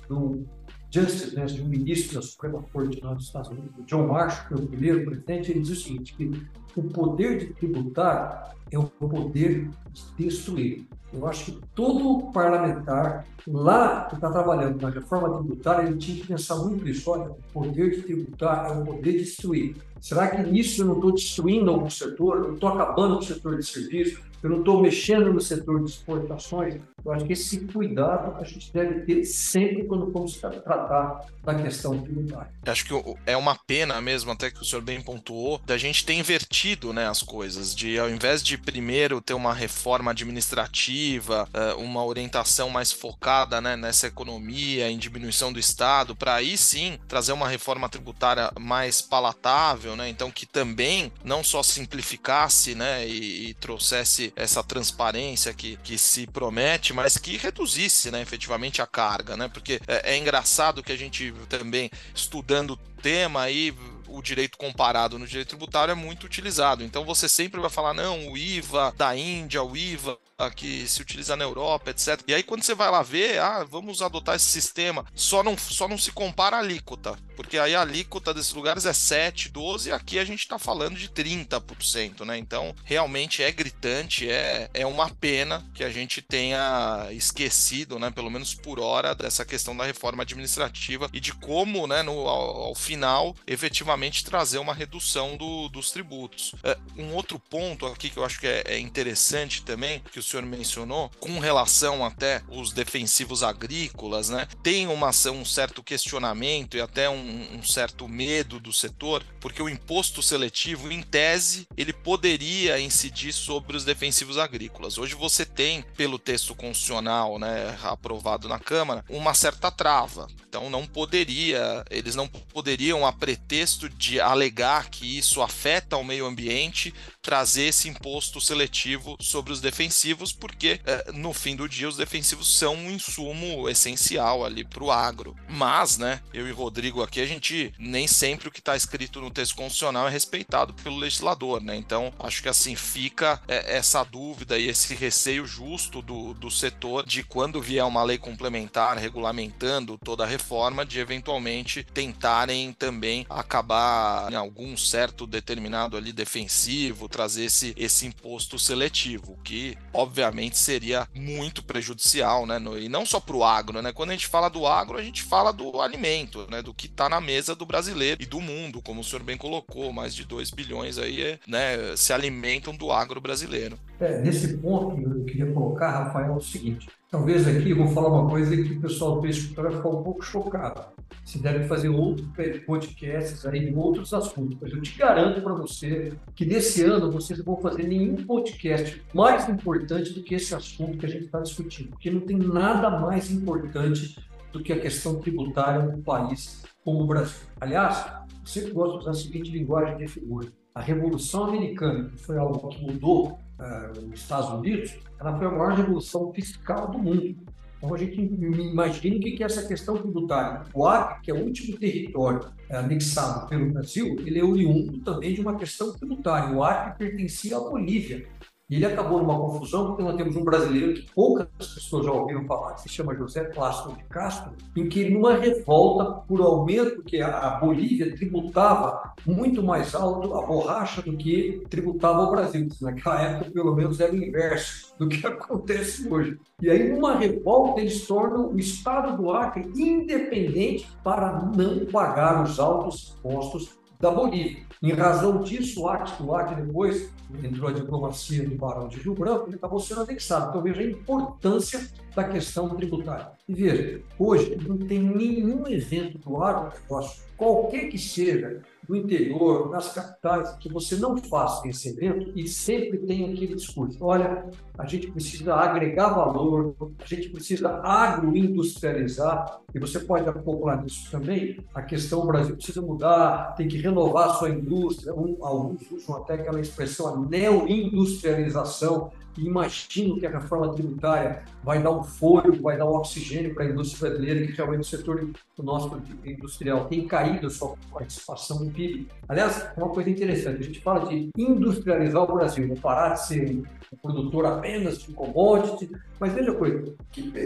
do 0.08 0.44
Justice, 0.92 1.34
né, 1.34 1.46
de 1.46 1.62
um 1.62 1.68
ministro 1.68 2.16
da 2.16 2.22
Suprema 2.22 2.62
Corte 2.70 3.00
dos 3.00 3.24
Estados 3.24 3.48
Unidos, 3.48 3.72
John 3.86 4.06
Marshall, 4.06 4.46
que 4.46 4.54
é 4.54 4.56
o 4.58 4.66
primeiro 4.66 5.04
presidente, 5.06 5.50
ele 5.50 5.60
diz 5.60 5.70
o 5.70 5.82
seguinte, 5.82 6.14
que 6.14 6.30
o 6.76 6.82
poder 6.82 7.38
de 7.38 7.46
tributar 7.54 8.54
é 8.70 8.78
o 8.78 8.84
poder 8.84 9.70
de 9.90 10.24
destruir. 10.24 10.86
Eu 11.12 11.26
acho 11.26 11.46
que 11.46 11.60
todo 11.74 12.30
parlamentar 12.32 13.26
lá 13.46 14.06
que 14.06 14.14
está 14.14 14.30
trabalhando 14.30 14.80
na 14.80 14.88
reforma 14.88 15.38
tributária, 15.38 15.86
ele 15.86 15.98
tinha 15.98 16.20
que 16.20 16.26
pensar 16.26 16.56
muito 16.56 16.84
nisso. 16.84 17.10
Olha, 17.10 17.30
o 17.30 17.36
poder 17.52 17.90
de 17.90 18.02
tributar 18.02 18.66
é 18.66 18.72
o 18.72 18.84
poder 18.84 19.12
de 19.12 19.18
destruir. 19.18 19.76
Será 20.00 20.28
que 20.28 20.42
nisso 20.42 20.82
eu 20.82 20.86
não 20.86 20.94
estou 20.94 21.12
destruindo 21.12 21.70
algum 21.70 21.90
setor? 21.90 22.38
Eu 22.38 22.54
estou 22.54 22.70
acabando 22.70 23.16
com 23.16 23.20
o 23.20 23.24
setor 23.24 23.58
de 23.58 23.66
serviço? 23.66 24.22
Eu 24.42 24.50
não 24.50 24.58
estou 24.58 24.82
mexendo 24.82 25.32
no 25.32 25.40
setor 25.40 25.84
de 25.84 25.90
exportações? 25.90 26.80
Eu 27.04 27.12
acho 27.12 27.24
que 27.24 27.32
esse 27.32 27.60
cuidado 27.60 28.36
a 28.36 28.44
gente 28.44 28.72
deve 28.72 29.00
ter 29.00 29.24
sempre 29.24 29.84
quando 29.84 30.10
vamos 30.10 30.36
tratar 30.36 31.26
da 31.42 31.54
questão 31.54 32.00
tributária. 32.00 32.50
Acho 32.66 32.84
que 32.84 33.16
é 33.26 33.36
uma 33.36 33.56
pena 33.66 34.00
mesmo, 34.00 34.30
até 34.30 34.50
que 34.50 34.60
o 34.60 34.64
senhor 34.64 34.82
bem 34.82 35.00
pontuou, 35.00 35.60
da 35.64 35.76
gente 35.76 36.04
ter 36.04 36.14
invertido 36.14 36.92
né, 36.92 37.08
as 37.08 37.22
coisas, 37.22 37.74
de 37.74 37.98
ao 37.98 38.08
invés 38.08 38.42
de 38.42 38.56
primeiro 38.56 39.20
ter 39.20 39.34
uma 39.34 39.52
reforma 39.52 40.10
administrativa, 40.10 41.48
eh, 41.52 41.74
uma 41.74 42.04
orientação 42.04 42.70
mais 42.70 42.92
focada 42.92 43.60
né, 43.60 43.76
nessa 43.76 44.06
economia, 44.06 44.88
em 44.88 44.98
diminuição 44.98 45.52
do 45.52 45.58
Estado, 45.58 46.14
para 46.14 46.34
aí 46.34 46.56
sim 46.56 46.98
trazer 47.08 47.32
uma 47.32 47.48
reforma 47.48 47.88
tributária 47.88 48.50
mais 48.58 49.00
palatável, 49.02 49.96
né, 49.96 50.08
então 50.08 50.30
que 50.30 50.46
também 50.46 51.12
não 51.24 51.42
só 51.42 51.62
simplificasse 51.62 52.74
né, 52.74 53.06
e, 53.06 53.50
e 53.50 53.54
trouxesse 53.54 54.31
essa 54.34 54.62
transparência 54.62 55.52
que, 55.52 55.76
que 55.78 55.98
se 55.98 56.26
promete, 56.26 56.92
mas 56.92 57.18
que 57.18 57.36
reduzisse, 57.36 58.10
né, 58.10 58.22
efetivamente 58.22 58.80
a 58.80 58.86
carga, 58.86 59.36
né? 59.36 59.48
Porque 59.48 59.80
é, 59.86 60.14
é 60.14 60.16
engraçado 60.16 60.82
que 60.82 60.92
a 60.92 60.96
gente 60.96 61.32
também 61.48 61.90
estudando 62.14 62.72
o 62.72 62.76
tema 62.76 63.42
aí 63.42 63.74
o 64.12 64.20
direito 64.20 64.58
comparado 64.58 65.18
no 65.18 65.26
direito 65.26 65.48
tributário 65.48 65.92
é 65.92 65.94
muito 65.94 66.24
utilizado. 66.24 66.84
Então 66.84 67.04
você 67.04 67.28
sempre 67.28 67.60
vai 67.60 67.70
falar, 67.70 67.94
não, 67.94 68.30
o 68.30 68.36
IVA 68.36 68.92
da 68.96 69.16
Índia, 69.16 69.62
o 69.62 69.76
IVA 69.76 70.18
que 70.50 70.86
se 70.86 71.00
utiliza 71.00 71.36
na 71.36 71.44
Europa, 71.44 71.90
etc. 71.90 72.20
E 72.26 72.34
aí 72.34 72.42
quando 72.42 72.62
você 72.62 72.74
vai 72.74 72.90
lá 72.90 73.02
ver, 73.02 73.38
ah, 73.38 73.64
vamos 73.64 74.02
adotar 74.02 74.36
esse 74.36 74.46
sistema, 74.46 75.04
só 75.14 75.42
não, 75.42 75.56
só 75.56 75.88
não 75.88 75.98
se 75.98 76.12
compara 76.12 76.56
a 76.56 76.60
alíquota, 76.60 77.18
porque 77.36 77.58
aí 77.58 77.74
a 77.74 77.80
alíquota 77.80 78.34
desses 78.34 78.52
lugares 78.52 78.86
é 78.86 78.92
7, 78.92 79.48
12, 79.48 79.88
e 79.88 79.92
aqui 79.92 80.18
a 80.18 80.24
gente 80.24 80.40
está 80.40 80.58
falando 80.58 80.96
de 80.96 81.08
30%, 81.08 82.24
né? 82.24 82.38
Então, 82.38 82.74
realmente 82.84 83.42
é 83.42 83.50
gritante, 83.50 84.28
é, 84.28 84.70
é 84.72 84.86
uma 84.86 85.08
pena 85.10 85.64
que 85.74 85.84
a 85.84 85.90
gente 85.90 86.22
tenha 86.22 87.08
esquecido, 87.10 87.98
né, 87.98 88.10
pelo 88.10 88.30
menos 88.30 88.54
por 88.54 88.80
hora, 88.80 89.14
dessa 89.14 89.44
questão 89.44 89.76
da 89.76 89.84
reforma 89.84 90.22
administrativa 90.22 91.08
e 91.12 91.20
de 91.20 91.32
como, 91.32 91.86
né, 91.86 92.02
no, 92.02 92.28
ao, 92.28 92.62
ao 92.62 92.74
final, 92.74 93.34
efetivamente 93.46 94.24
trazer 94.24 94.58
uma 94.58 94.74
redução 94.74 95.36
do, 95.36 95.68
dos 95.68 95.90
tributos. 95.90 96.54
É, 96.62 96.76
um 96.96 97.14
outro 97.14 97.38
ponto 97.38 97.86
aqui 97.86 98.10
que 98.10 98.16
eu 98.16 98.24
acho 98.24 98.40
que 98.40 98.46
é, 98.46 98.62
é 98.66 98.78
interessante 98.78 99.62
também, 99.62 100.02
que 100.12 100.18
o 100.18 100.22
senhor 100.32 100.46
mencionou, 100.46 101.10
com 101.20 101.38
relação 101.38 102.04
até 102.04 102.42
os 102.48 102.72
defensivos 102.72 103.42
agrícolas, 103.42 104.28
né? 104.28 104.46
Tem 104.62 104.86
uma, 104.86 105.10
um 105.32 105.44
certo 105.44 105.82
questionamento 105.82 106.76
e 106.76 106.80
até 106.80 107.08
um, 107.08 107.58
um 107.58 107.62
certo 107.62 108.08
medo 108.08 108.58
do 108.58 108.72
setor, 108.72 109.24
porque 109.40 109.62
o 109.62 109.68
imposto 109.68 110.22
seletivo, 110.22 110.90
em 110.90 111.02
tese, 111.02 111.66
ele 111.76 111.92
poderia 111.92 112.80
incidir 112.80 113.32
sobre 113.32 113.76
os 113.76 113.84
defensivos 113.84 114.38
agrícolas. 114.38 114.98
Hoje 114.98 115.14
você 115.14 115.44
tem, 115.44 115.82
pelo 115.96 116.18
texto 116.18 116.54
constitucional, 116.54 117.38
né, 117.38 117.78
aprovado 117.82 118.48
na 118.48 118.58
Câmara, 118.58 119.04
uma 119.08 119.34
certa 119.34 119.70
trava. 119.70 120.26
Então 120.48 120.68
não 120.68 120.86
poderia, 120.86 121.84
eles 121.90 122.14
não 122.14 122.28
poderiam, 122.28 123.06
a 123.06 123.12
pretexto 123.12 123.88
de 123.88 124.20
alegar 124.20 124.90
que 124.90 125.18
isso 125.18 125.40
afeta 125.40 125.96
o 125.96 126.04
meio 126.04 126.26
ambiente, 126.26 126.92
trazer 127.22 127.64
esse 127.64 127.88
imposto 127.88 128.40
seletivo 128.40 129.16
sobre 129.20 129.52
os 129.52 129.60
defensivos, 129.60 130.21
porque 130.30 130.80
é, 130.84 131.10
no 131.12 131.32
fim 131.32 131.56
do 131.56 131.66
dia 131.68 131.88
os 131.88 131.96
defensivos 131.96 132.54
são 132.54 132.74
um 132.74 132.90
insumo 132.90 133.68
essencial 133.68 134.44
ali 134.44 134.62
para 134.62 134.84
o 134.84 134.90
agro. 134.90 135.34
Mas, 135.48 135.96
né, 135.96 136.20
eu 136.34 136.46
e 136.46 136.52
Rodrigo 136.52 137.02
aqui, 137.02 137.20
a 137.20 137.26
gente 137.26 137.72
nem 137.78 138.06
sempre 138.06 138.48
o 138.48 138.50
que 138.50 138.60
está 138.60 138.76
escrito 138.76 139.20
no 139.20 139.30
texto 139.30 139.56
constitucional 139.56 140.06
é 140.06 140.10
respeitado 140.10 140.74
pelo 140.74 140.98
legislador, 140.98 141.62
né? 141.62 141.74
Então, 141.74 142.12
acho 142.18 142.42
que 142.42 142.48
assim 142.48 142.76
fica 142.76 143.40
é, 143.48 143.76
essa 143.76 144.04
dúvida 144.04 144.58
e 144.58 144.68
esse 144.68 144.94
receio 144.94 145.46
justo 145.46 146.02
do, 146.02 146.34
do 146.34 146.50
setor 146.50 147.06
de 147.06 147.22
quando 147.22 147.62
vier 147.62 147.84
uma 147.84 148.02
lei 148.02 148.18
complementar 148.18 148.98
regulamentando 148.98 149.98
toda 149.98 150.24
a 150.24 150.26
reforma, 150.26 150.84
de 150.84 150.98
eventualmente 150.98 151.82
tentarem 151.82 152.72
também 152.72 153.26
acabar 153.30 154.30
em 154.30 154.34
algum 154.34 154.76
certo 154.76 155.26
determinado 155.26 155.96
ali 155.96 156.12
defensivo, 156.12 157.08
trazer 157.08 157.44
esse, 157.44 157.74
esse 157.76 158.06
imposto 158.06 158.58
seletivo, 158.58 159.38
que 159.42 159.76
obviamente 160.02 160.58
seria 160.58 161.08
muito 161.14 161.62
prejudicial, 161.62 162.46
né? 162.46 162.58
No, 162.58 162.78
e 162.78 162.88
não 162.88 163.06
só 163.06 163.20
para 163.20 163.36
o 163.36 163.44
agro, 163.44 163.80
né? 163.80 163.92
Quando 163.92 164.10
a 164.10 164.12
gente 164.12 164.26
fala 164.26 164.48
do 164.48 164.66
agro, 164.66 164.98
a 164.98 165.02
gente 165.02 165.22
fala 165.22 165.52
do 165.52 165.80
alimento, 165.80 166.46
né? 166.50 166.62
Do 166.62 166.74
que 166.74 166.86
está 166.86 167.08
na 167.08 167.20
mesa 167.20 167.54
do 167.54 167.64
brasileiro 167.64 168.22
e 168.22 168.26
do 168.26 168.40
mundo, 168.40 168.82
como 168.82 169.00
o 169.00 169.04
senhor 169.04 169.22
bem 169.22 169.36
colocou, 169.36 169.92
mais 169.92 170.14
de 170.14 170.24
2 170.24 170.50
bilhões 170.50 170.98
aí 170.98 171.38
né, 171.46 171.96
se 171.96 172.12
alimentam 172.12 172.74
do 172.74 172.90
agro 172.92 173.20
brasileiro. 173.20 173.78
É, 174.02 174.20
nesse 174.20 174.58
ponto, 174.58 175.00
eu 175.00 175.24
queria 175.24 175.46
colocar, 175.52 175.90
Rafael, 175.90 176.34
o 176.34 176.40
seguinte: 176.40 176.88
talvez 177.08 177.46
aqui 177.46 177.70
eu 177.70 177.76
vou 177.76 177.86
falar 177.86 178.08
uma 178.08 178.28
coisa 178.28 178.56
que 178.56 178.72
o 178.72 178.80
pessoal 178.80 179.20
do 179.20 179.28
escutar 179.28 179.62
vai 179.62 179.76
ficar 179.76 179.88
um 179.90 180.02
pouco 180.02 180.24
chocado. 180.24 180.86
Se 181.24 181.38
deve 181.38 181.68
fazer 181.68 181.88
outros 181.88 182.26
podcasts 182.66 183.46
aí 183.46 183.66
de 183.66 183.72
outros 183.72 184.12
assuntos, 184.12 184.58
mas 184.60 184.72
eu 184.72 184.82
te 184.82 184.98
garanto 184.98 185.40
para 185.40 185.54
você 185.54 186.12
que 186.34 186.44
nesse 186.44 186.82
ano 186.82 187.12
vocês 187.12 187.38
não 187.38 187.44
vão 187.44 187.58
fazer 187.58 187.84
nenhum 187.84 188.16
podcast 188.16 189.00
mais 189.14 189.48
importante 189.48 190.12
do 190.12 190.20
que 190.24 190.34
esse 190.34 190.52
assunto 190.52 190.98
que 190.98 191.06
a 191.06 191.08
gente 191.08 191.26
está 191.26 191.38
discutindo, 191.38 191.90
porque 191.90 192.10
não 192.10 192.22
tem 192.22 192.36
nada 192.36 192.90
mais 192.90 193.30
importante 193.30 194.18
do 194.52 194.60
que 194.60 194.72
a 194.72 194.80
questão 194.80 195.20
tributária 195.20 195.80
num 195.80 196.02
país 196.02 196.64
como 196.84 197.04
o 197.04 197.06
Brasil. 197.06 197.46
Aliás, 197.60 198.04
eu 198.40 198.46
sempre 198.46 198.72
gosto 198.72 198.94
de 198.94 198.98
usar 198.98 199.10
a 199.12 199.14
seguinte 199.14 199.52
linguagem 199.52 199.96
de 199.96 200.08
figura. 200.08 200.48
A 200.74 200.80
Revolução 200.80 201.44
Americana, 201.44 202.08
que 202.08 202.18
foi 202.18 202.36
algo 202.36 202.66
que 202.68 202.82
mudou 202.82 203.38
uh, 203.62 204.12
os 204.12 204.20
Estados 204.20 204.50
Unidos, 204.50 204.98
ela 205.20 205.36
foi 205.38 205.46
a 205.46 205.50
maior 205.50 205.74
revolução 205.74 206.32
fiscal 206.32 206.90
do 206.90 206.98
mundo. 206.98 207.36
Então 207.78 207.94
a 207.94 207.98
gente 207.98 208.20
imagina 208.20 209.16
o 209.16 209.20
que 209.20 209.42
é 209.42 209.46
essa 209.46 209.66
questão 209.66 209.96
tributária. 209.96 210.62
O 210.72 210.86
Acre, 210.86 211.22
que 211.22 211.30
é 211.30 211.34
o 211.34 211.44
último 211.44 211.78
território 211.78 212.40
uh, 212.70 212.76
anexado 212.76 213.48
pelo 213.48 213.72
Brasil, 213.72 214.16
ele 214.24 214.38
é 214.38 214.44
oriundo 214.44 214.98
também 214.98 215.34
de 215.34 215.40
uma 215.40 215.56
questão 215.56 215.92
tributária. 215.92 216.54
O 216.54 216.62
Acre 216.62 217.08
pertencia 217.08 217.56
à 217.56 217.60
Bolívia. 217.60 218.26
E 218.72 218.76
ele 218.76 218.86
acabou 218.86 219.18
numa 219.18 219.38
confusão, 219.38 219.88
porque 219.88 220.02
nós 220.02 220.16
temos 220.16 220.34
um 220.34 220.42
brasileiro 220.42 220.94
que 220.94 221.02
poucas 221.14 221.46
pessoas 221.58 222.06
já 222.06 222.10
ouviram 222.10 222.46
falar, 222.46 222.72
que 222.72 222.80
se 222.80 222.88
chama 222.88 223.14
José 223.14 223.44
Plácido 223.44 223.94
de 223.94 224.02
Castro, 224.04 224.52
em 224.74 224.88
que 224.88 225.10
numa 225.10 225.36
revolta 225.36 226.22
por 226.26 226.40
aumento, 226.40 226.96
porque 226.96 227.20
a 227.20 227.50
Bolívia 227.60 228.16
tributava 228.16 229.12
muito 229.26 229.62
mais 229.62 229.94
alto 229.94 230.32
a 230.32 230.46
borracha 230.46 231.02
do 231.02 231.14
que 231.18 231.62
tributava 231.68 232.22
o 232.22 232.30
Brasil. 232.30 232.66
Naquela 232.80 233.20
época, 233.20 233.50
pelo 233.50 233.76
menos, 233.76 234.00
era 234.00 234.10
o 234.10 234.16
inverso 234.16 234.94
do 234.98 235.06
que 235.06 235.20
acontece 235.28 236.08
hoje. 236.08 236.38
E 236.62 236.70
aí, 236.70 236.90
numa 236.90 237.14
revolta, 237.14 237.78
eles 237.78 238.06
tornam 238.06 238.54
o 238.54 238.58
Estado 238.58 239.18
do 239.18 239.32
Acre 239.32 239.70
independente 239.76 240.88
para 241.04 241.42
não 241.54 241.84
pagar 241.92 242.42
os 242.42 242.58
altos 242.58 243.14
impostos 243.18 243.81
da 244.02 244.10
Bolívia. 244.10 244.64
Em 244.82 244.92
razão 244.92 245.40
disso, 245.42 245.82
o 245.82 245.88
Acre, 245.88 246.24
o 246.24 246.34
Acre 246.34 246.60
depois 246.60 247.08
entrou 247.40 247.68
a 247.68 247.72
diplomacia 247.72 248.42
do 248.42 248.56
Barão 248.56 248.88
de 248.88 248.98
Rio 248.98 249.14
Branco, 249.14 249.48
ele 249.48 249.54
acabou 249.54 249.78
sendo 249.78 250.00
anexado. 250.00 250.48
Então 250.48 250.60
veja 250.60 250.80
a 250.80 250.84
importância 250.84 251.88
da 252.12 252.24
questão 252.24 252.68
tributária. 252.74 253.30
E 253.48 253.54
veja, 253.54 254.02
hoje 254.18 254.58
não 254.66 254.76
tem 254.76 254.98
nenhum 254.98 255.68
evento 255.68 256.18
do 256.18 256.42
agronegócio, 256.42 257.22
qualquer 257.36 257.88
que 257.88 257.96
seja, 257.96 258.62
no 258.88 258.96
interior, 258.96 259.70
nas 259.70 259.92
capitais, 259.92 260.56
que 260.56 260.72
você 260.72 260.96
não 260.96 261.16
faça 261.16 261.68
esse 261.68 261.90
evento 261.90 262.32
e 262.36 262.48
sempre 262.48 262.98
tem 262.98 263.24
aquele 263.24 263.54
discurso. 263.54 263.98
Olha, 264.00 264.48
a 264.76 264.86
gente 264.86 265.10
precisa 265.10 265.54
agregar 265.54 266.08
valor, 266.08 266.74
a 266.98 267.06
gente 267.06 267.28
precisa 267.30 267.80
agroindustrializar, 267.82 269.60
e 269.74 269.78
você 269.78 270.00
pode 270.00 270.28
acoplar 270.28 270.82
nisso 270.82 271.10
também 271.10 271.64
a 271.74 271.82
questão: 271.82 272.20
o 272.20 272.26
Brasil 272.26 272.56
precisa 272.56 272.82
mudar, 272.82 273.54
tem 273.56 273.68
que 273.68 273.78
renovar 273.78 274.36
sua 274.36 274.50
indústria. 274.50 275.14
Um, 275.14 275.36
alguns 275.40 275.90
usam 275.90 276.16
até 276.16 276.34
aquela 276.34 276.60
expressão, 276.60 277.14
a 277.14 277.28
neoindustrialização 277.28 279.10
imagino 279.38 280.18
que 280.18 280.26
a 280.26 280.30
reforma 280.30 280.72
tributária 280.74 281.42
vai 281.62 281.82
dar 281.82 281.90
um 281.90 282.02
fôlego, 282.02 282.62
vai 282.62 282.76
dar 282.76 282.86
um 282.86 282.94
oxigênio 282.94 283.54
para 283.54 283.64
a 283.64 283.68
indústria 283.68 284.10
brasileira, 284.10 284.46
que 284.46 284.52
realmente 284.52 284.80
o 284.80 284.84
setor 284.84 285.30
do 285.56 285.62
nosso 285.62 286.00
industrial 286.24 286.86
tem 286.86 287.06
caído 287.06 287.46
a 287.46 287.50
sua 287.50 287.74
participação 287.90 288.64
no 288.64 288.70
PIB. 288.70 289.08
Aliás, 289.28 289.68
é 289.76 289.80
uma 289.80 289.88
coisa 289.88 290.10
interessante, 290.10 290.60
a 290.60 290.64
gente 290.64 290.80
fala 290.80 291.06
de 291.08 291.30
industrializar 291.36 292.22
o 292.22 292.34
Brasil, 292.34 292.66
não 292.66 292.76
parar 292.76 293.14
de 293.14 293.26
ser 293.26 293.50
um 293.50 293.96
produtor 294.02 294.46
apenas 294.46 294.98
de 294.98 295.12
commodity, 295.12 295.90
mas 296.18 296.32
veja 296.32 296.52
a 296.52 296.54
coisa, 296.54 296.94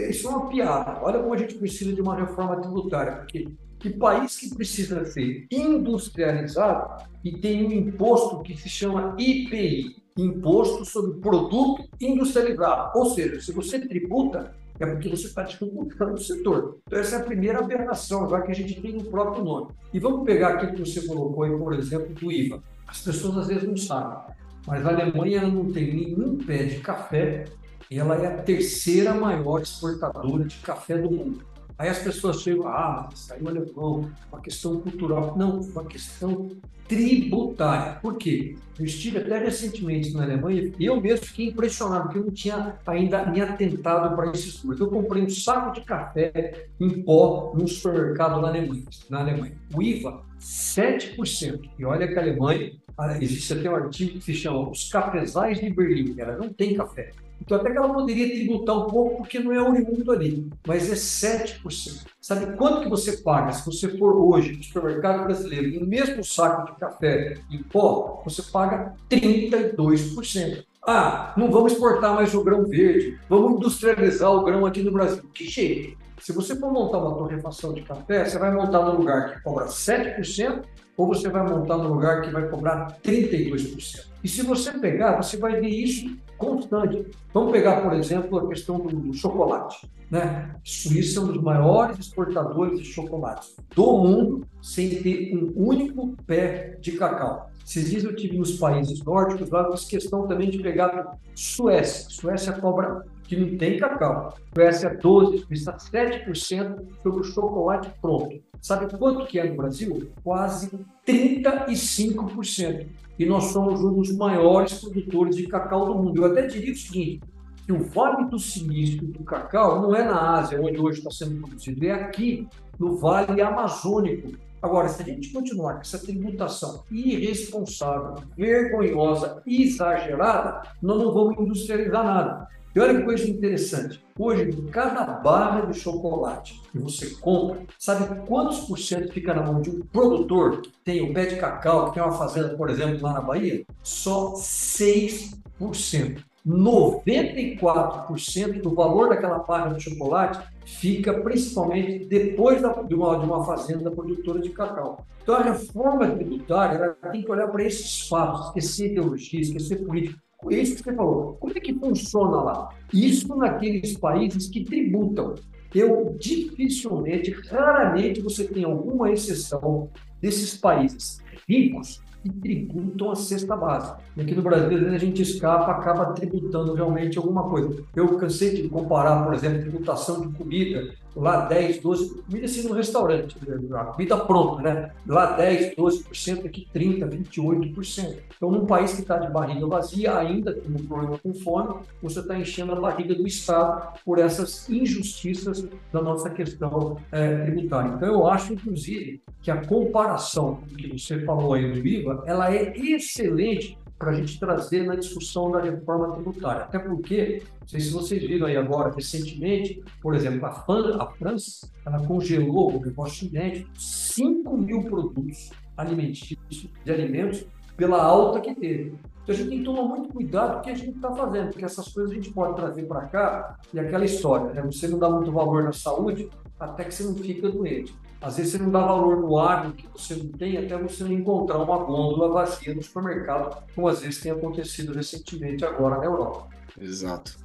isso 0.09 0.27
é 0.27 0.29
uma 0.29 0.49
piada. 0.49 0.99
Olha 1.01 1.19
como 1.19 1.33
a 1.33 1.37
gente 1.37 1.55
precisa 1.55 1.93
de 1.93 2.01
uma 2.01 2.15
reforma 2.15 2.59
tributária, 2.59 3.17
porque 3.17 3.47
que 3.79 3.91
país 3.91 4.37
que 4.37 4.55
precisa 4.55 5.05
ser 5.05 5.45
industrializado 5.51 7.05
e 7.23 7.37
tem 7.37 7.65
um 7.65 7.71
imposto 7.71 8.41
que 8.41 8.57
se 8.57 8.69
chama 8.69 9.15
IPI, 9.19 10.06
imposto 10.17 10.85
sobre 10.85 11.19
produto 11.19 11.83
industrializado. 11.99 12.97
Ou 12.97 13.05
seja, 13.11 13.39
se 13.41 13.51
você 13.51 13.79
tributa, 13.79 14.53
é 14.79 14.85
porque 14.85 15.09
você 15.09 15.27
está 15.27 15.43
tributando 15.43 16.13
o 16.13 16.17
setor. 16.17 16.79
Então, 16.85 16.99
essa 16.99 17.17
é 17.17 17.19
a 17.19 17.23
primeira 17.23 17.59
aberração, 17.59 18.29
já 18.29 18.41
que 18.41 18.51
a 18.51 18.55
gente 18.55 18.79
tem 18.81 18.97
o 18.97 19.05
próprio 19.05 19.43
nome. 19.43 19.67
E 19.93 19.99
vamos 19.99 20.25
pegar 20.25 20.49
aquilo 20.49 20.73
que 20.73 20.79
você 20.85 21.05
colocou 21.07 21.43
aí, 21.43 21.57
por 21.57 21.73
exemplo, 21.73 22.13
do 22.13 22.31
IVA. 22.31 22.61
As 22.87 23.01
pessoas 23.01 23.37
às 23.37 23.47
vezes 23.47 23.67
não 23.67 23.77
sabem, 23.77 24.35
mas 24.65 24.85
a 24.85 24.89
Alemanha 24.89 25.47
não 25.47 25.71
tem 25.71 25.93
nenhum 25.93 26.37
pé 26.37 26.63
de 26.63 26.79
café 26.79 27.45
ela 27.89 28.15
é 28.15 28.27
a 28.27 28.41
terceira 28.41 29.13
maior 29.13 29.61
exportadora 29.61 30.43
de 30.43 30.57
café 30.57 30.97
do 30.97 31.09
mundo. 31.09 31.45
Aí 31.77 31.89
as 31.89 31.99
pessoas 31.99 32.41
chegam, 32.41 32.67
ah, 32.67 33.07
aí 33.29 33.45
é 33.45 33.47
alemão, 33.47 34.09
uma 34.31 34.41
questão 34.41 34.79
cultural. 34.79 35.37
Não, 35.37 35.59
uma 35.59 35.85
questão 35.85 36.49
tributária. 36.87 37.99
Por 38.01 38.17
quê? 38.17 38.55
Eu 38.79 38.85
estive 38.85 39.19
até 39.19 39.37
recentemente 39.37 40.13
na 40.13 40.23
Alemanha 40.23 40.71
e 40.79 40.85
eu 40.85 40.99
mesmo 40.99 41.25
fiquei 41.25 41.47
impressionado, 41.47 42.05
porque 42.05 42.19
eu 42.19 42.23
não 42.23 42.31
tinha 42.31 42.75
ainda 42.85 43.25
me 43.25 43.41
atentado 43.41 44.15
para 44.15 44.31
esses 44.31 44.55
estudo. 44.55 44.83
Eu 44.83 44.89
comprei 44.89 45.23
um 45.23 45.29
saco 45.29 45.73
de 45.73 45.81
café 45.81 46.67
em 46.79 47.03
pó 47.03 47.53
num 47.55 47.67
supermercado 47.67 48.41
na 48.41 48.47
Alemanha. 48.47 48.83
Na 49.09 49.19
Alemanha. 49.19 49.53
O 49.73 49.81
IVA, 49.81 50.23
7%. 50.39 51.69
E 51.77 51.85
olha 51.85 52.07
que 52.07 52.17
a 52.17 52.21
Alemanha, 52.21 52.71
existe 53.19 53.53
até 53.53 53.69
um 53.69 53.75
artigo 53.75 54.13
que 54.13 54.21
se 54.21 54.33
chama 54.33 54.69
Os 54.69 54.89
Cafezais 54.89 55.59
de 55.59 55.69
Berlim. 55.69 56.15
Ela 56.17 56.37
não 56.37 56.49
tem 56.49 56.75
café. 56.75 57.11
Então, 57.41 57.57
até 57.57 57.71
que 57.71 57.77
ela 57.77 57.93
poderia 57.93 58.29
tributar 58.29 58.77
um 58.77 58.87
pouco, 58.87 59.17
porque 59.17 59.39
não 59.39 59.51
é 59.51 59.61
oriundo 59.61 60.11
ali, 60.11 60.49
mas 60.65 60.89
é 60.89 60.95
7%. 60.95 62.05
Sabe 62.19 62.57
quanto 62.57 62.81
que 62.81 62.89
você 62.89 63.17
paga 63.17 63.53
se 63.53 63.65
você 63.65 63.97
for 63.97 64.15
hoje 64.17 64.55
no 64.55 64.63
supermercado 64.63 65.23
brasileiro, 65.23 65.79
no 65.79 65.87
mesmo 65.87 66.23
saco 66.23 66.71
de 66.71 66.79
café 66.79 67.35
em 67.49 67.63
pó, 67.63 68.21
você 68.25 68.41
paga 68.41 68.93
32%. 69.09 70.65
Ah, 70.85 71.33
não 71.37 71.51
vamos 71.51 71.73
exportar 71.73 72.15
mais 72.15 72.33
o 72.33 72.43
grão 72.43 72.65
verde, 72.65 73.19
vamos 73.27 73.57
industrializar 73.57 74.31
o 74.31 74.43
grão 74.43 74.65
aqui 74.65 74.81
no 74.81 74.91
Brasil. 74.91 75.23
Que 75.33 75.45
jeito? 75.45 75.97
Se 76.19 76.31
você 76.33 76.55
for 76.55 76.71
montar 76.71 76.97
uma 76.97 77.15
torrefação 77.15 77.73
de 77.73 77.81
café, 77.81 78.25
você 78.25 78.37
vai 78.37 78.53
montar 78.53 78.83
num 78.83 78.97
lugar 78.97 79.33
que 79.35 79.43
cobra 79.43 79.65
7% 79.65 80.63
ou 80.97 81.07
você 81.07 81.29
vai 81.29 81.47
montar 81.47 81.77
num 81.77 81.93
lugar 81.93 82.21
que 82.21 82.31
vai 82.31 82.49
cobrar 82.49 82.97
32%. 83.03 84.07
E 84.23 84.27
se 84.27 84.41
você 84.41 84.71
pegar, 84.71 85.21
você 85.21 85.37
vai 85.37 85.59
ver 85.59 85.69
isso 85.69 86.17
constante. 86.37 87.05
Vamos 87.33 87.51
pegar, 87.51 87.81
por 87.81 87.93
exemplo, 87.93 88.37
a 88.37 88.47
questão 88.47 88.79
do, 88.79 88.95
do 88.95 89.13
chocolate. 89.13 89.89
Né? 90.09 90.55
Suíça 90.63 91.19
é 91.19 91.23
um 91.23 91.27
dos 91.27 91.41
maiores 91.41 91.99
exportadores 91.99 92.79
de 92.79 92.85
chocolate 92.85 93.55
do 93.75 93.97
mundo, 93.97 94.47
sem 94.61 95.01
ter 95.01 95.35
um 95.35 95.51
único 95.55 96.15
pé 96.25 96.77
de 96.79 96.93
cacau. 96.93 97.49
Esses 97.65 97.89
dias 97.89 98.03
eu 98.05 98.15
tive 98.15 98.37
nos 98.37 98.57
países 98.57 99.03
nórdicos, 99.03 99.49
lá 99.49 99.69
fiz 99.71 99.83
questão 99.83 100.25
também 100.25 100.49
de 100.49 100.59
pegar 100.59 101.17
Suécia. 101.35 102.09
Suécia 102.09 102.53
cobra 102.53 103.03
que 103.23 103.35
não 103.35 103.57
tem 103.57 103.77
cacau. 103.77 104.37
Suécia 104.53 104.97
12, 104.97 105.39
Suíça 105.39 105.75
7% 105.75 106.85
sobre 107.03 107.19
o 107.19 107.23
chocolate 107.25 107.91
pronto. 108.01 108.41
Sabe 108.61 108.97
quanto 108.97 109.27
que 109.27 109.37
é 109.37 109.49
no 109.49 109.57
Brasil? 109.57 110.09
Quase 110.23 110.71
35%. 111.05 112.87
E 113.17 113.25
nós 113.25 113.45
somos 113.45 113.83
um 113.83 113.93
dos 113.93 114.15
maiores 114.15 114.79
produtores 114.79 115.35
de 115.35 115.47
cacau 115.47 115.85
do 115.85 115.95
mundo. 115.95 116.21
Eu 116.21 116.31
até 116.31 116.45
diria 116.45 116.73
o 116.73 116.75
seguinte, 116.75 117.21
que 117.65 117.73
o 117.73 117.83
Vale 117.83 118.29
do 118.29 118.39
Silício 118.39 119.05
do 119.07 119.23
cacau 119.23 119.81
não 119.81 119.95
é 119.95 120.03
na 120.03 120.37
Ásia, 120.39 120.61
onde 120.61 120.79
hoje 120.79 120.99
está 120.99 121.11
sendo 121.11 121.41
produzido, 121.41 121.85
é 121.85 121.91
aqui, 121.91 122.47
no 122.79 122.95
Vale 122.95 123.41
Amazônico. 123.41 124.37
Agora, 124.61 124.87
se 124.87 125.01
a 125.01 125.05
gente 125.05 125.31
continuar 125.31 125.75
com 125.75 125.81
essa 125.81 125.99
tributação 125.99 126.83
irresponsável, 126.89 128.23
vergonhosa, 128.35 129.41
exagerada, 129.45 130.61
nós 130.81 130.97
não 130.97 131.13
vamos 131.13 131.37
industrializar 131.39 132.03
nada. 132.03 132.47
E 132.75 132.79
olha 132.79 132.95
que 132.95 133.03
coisa 133.03 133.27
interessante. 133.27 134.03
Hoje, 134.19 134.51
cada 134.71 135.03
barra 135.05 135.61
de 135.61 135.79
chocolate 135.79 136.61
que 136.71 136.77
você 136.77 137.09
compra, 137.21 137.61
sabe 137.79 138.21
quantos 138.27 138.59
por 138.61 138.77
cento 138.77 139.11
fica 139.11 139.33
na 139.33 139.41
mão 139.41 139.61
de 139.61 139.69
um 139.69 139.81
produtor 139.81 140.61
que 140.61 140.71
tem 140.83 141.01
o 141.01 141.13
pé 141.13 141.25
de 141.25 141.37
cacau, 141.37 141.87
que 141.87 141.95
tem 141.95 142.03
uma 142.03 142.11
fazenda, 142.11 142.55
por 142.55 142.69
exemplo, 142.69 143.01
lá 143.01 143.13
na 143.13 143.21
Bahia? 143.21 143.65
Só 143.83 144.33
6%. 144.33 146.23
94% 146.47 148.61
do 148.61 148.73
valor 148.73 149.09
daquela 149.09 149.39
barra 149.39 149.73
de 149.73 149.83
chocolate 149.83 150.39
fica 150.65 151.21
principalmente 151.21 152.05
depois 152.05 152.61
de, 152.61 152.95
uma, 152.95 153.19
de 153.19 153.25
uma 153.25 153.43
fazenda 153.43 153.91
produtora 153.91 154.39
de 154.39 154.51
cacau. 154.51 155.05
Então, 155.21 155.35
a 155.35 155.43
reforma 155.43 156.09
tributária 156.09 156.95
tem 157.11 157.21
que 157.21 157.29
olhar 157.29 157.49
para 157.49 157.65
esses 157.65 158.07
fatos, 158.07 158.47
esquecer 158.47 158.91
ideologia, 158.91 159.41
esquecer 159.41 159.85
política. 159.85 160.17
É 160.45 160.55
isso 160.55 160.75
que 160.75 160.83
você 160.83 160.95
falou. 160.95 161.33
Como 161.39 161.53
é 161.55 161.59
que 161.59 161.73
funciona 161.73 162.37
lá? 162.37 162.69
Isso 162.93 163.35
naqueles 163.35 163.97
países 163.97 164.47
que 164.47 164.63
tributam. 164.63 165.33
Eu 165.73 166.15
dificilmente, 166.19 167.31
raramente 167.49 168.21
você 168.21 168.47
tem 168.47 168.63
alguma 168.63 169.11
exceção 169.11 169.89
desses 170.21 170.55
países 170.55 171.19
ricos 171.47 172.01
que 172.21 172.29
tributam 172.29 173.11
a 173.11 173.15
cesta 173.15 173.55
básica. 173.55 173.99
Aqui 174.17 174.35
no 174.35 174.41
Brasil, 174.41 174.77
às 174.77 174.83
vezes 174.83 174.93
a 174.93 174.97
gente 174.97 175.21
escapa, 175.21 175.71
acaba 175.71 176.13
tributando 176.13 176.73
realmente 176.73 177.17
alguma 177.17 177.49
coisa. 177.49 177.83
Eu 177.95 178.17
cansei 178.17 178.61
de 178.61 178.69
comparar, 178.69 179.25
por 179.25 179.33
exemplo, 179.33 179.61
tributação 179.61 180.21
de 180.21 180.37
comida 180.37 180.93
lá 181.17 181.45
10, 181.45 181.79
12, 181.79 182.21
comida 182.23 182.45
assim 182.45 182.67
no 182.67 182.73
restaurante, 182.73 183.35
a 183.73 183.85
comida 183.85 184.17
pronta, 184.17 184.61
né? 184.61 184.91
Lá 185.05 185.31
10, 185.31 185.75
12%, 185.75 186.45
aqui 186.45 186.67
30, 186.71 187.07
28%. 187.07 188.17
Então, 188.35 188.51
num 188.51 188.65
país 188.65 188.93
que 188.93 189.01
está 189.01 189.17
de 189.17 189.31
barriga 189.31 189.65
vazia, 189.65 190.17
ainda 190.17 190.53
com 190.53 190.69
um 190.69 190.85
problema 190.85 191.17
com 191.17 191.33
fome, 191.33 191.75
você 192.01 192.19
está 192.19 192.37
enchendo 192.37 192.73
a 192.73 192.79
barriga 192.79 193.15
do 193.15 193.25
Estado 193.25 193.99
por 194.05 194.19
essas 194.19 194.69
injustiças 194.69 195.67
da 195.91 196.01
nossa 196.01 196.29
questão 196.29 196.97
é, 197.11 197.45
tributária. 197.45 197.93
Então, 197.95 198.07
eu 198.07 198.27
acho, 198.27 198.53
inclusive, 198.53 199.21
que 199.41 199.49
a 199.49 199.65
comparação 199.65 200.59
que 200.77 200.87
você 200.87 201.19
falou 201.25 201.53
aí 201.53 201.71
do 201.71 201.85
IVA, 201.85 202.23
ela 202.25 202.53
é 202.53 202.77
excelente 202.77 203.77
para 203.97 204.11
a 204.11 204.13
gente 204.13 204.39
trazer 204.39 204.85
na 204.85 204.95
discussão 204.95 205.51
da 205.51 205.59
reforma 205.59 206.13
tributária. 206.13 206.63
Até 206.63 206.79
porque, 206.79 207.43
não 207.61 207.67
sei 207.67 207.79
se 207.79 207.91
vocês 207.91 208.21
viram 208.21 208.47
aí 208.47 208.55
agora, 208.55 208.93
recentemente, 208.93 209.83
por 210.01 210.13
exemplo, 210.13 210.45
a, 210.45 210.51
FAN, 210.51 210.97
a 210.99 211.07
França, 211.07 211.69
ela 211.85 212.05
congelou 212.05 212.77
o 212.77 212.85
negócio 212.85 213.27
inédito 213.27 213.69
5 213.79 214.57
mil 214.57 214.83
produtos 214.83 215.49
alimentícios, 215.75 216.69
de 216.83 216.91
alimentos, 216.91 217.45
pela 217.75 218.01
alta 218.01 218.39
que 218.41 218.53
teve. 218.55 218.95
Então 219.23 219.35
a 219.35 219.37
gente 219.37 219.49
tem 219.49 219.59
que 219.59 219.65
tomar 219.65 219.83
muito 219.83 220.13
cuidado 220.13 220.53
com 220.53 220.59
o 220.59 220.61
que 220.63 220.69
a 220.69 220.75
gente 220.75 220.95
está 220.95 221.11
fazendo, 221.13 221.49
porque 221.49 221.65
essas 221.65 221.87
coisas 221.89 222.11
a 222.11 222.15
gente 222.15 222.31
pode 222.31 222.55
trazer 222.55 222.83
para 222.83 223.01
cá 223.07 223.59
e 223.73 223.79
aquela 223.79 224.05
história, 224.05 224.53
né? 224.53 224.61
você 224.61 224.87
não 224.87 224.97
dá 224.97 225.09
muito 225.09 225.31
valor 225.31 225.63
na 225.63 225.73
saúde 225.73 226.29
até 226.59 226.85
que 226.85 226.93
você 226.93 227.03
não 227.03 227.15
fica 227.15 227.49
doente. 227.49 227.93
Às 228.19 228.37
vezes 228.37 228.53
você 228.53 228.57
não 228.57 228.71
dá 228.71 228.81
valor 228.81 229.17
no 229.17 229.37
agro 229.37 229.73
que 229.73 229.87
você 229.87 230.15
não 230.15 230.29
tem 230.29 230.57
até 230.57 230.77
você 230.77 231.03
não 231.03 231.11
encontrar 231.11 231.57
uma 231.57 231.77
gôndola 231.77 232.33
vazia 232.33 232.73
no 232.73 232.81
supermercado, 232.81 233.63
como 233.75 233.87
às 233.87 234.01
vezes 234.01 234.19
tem 234.19 234.31
acontecido 234.31 234.93
recentemente 234.93 235.63
agora 235.63 235.97
na 235.97 236.05
Europa. 236.05 236.47
Exato. 236.79 237.37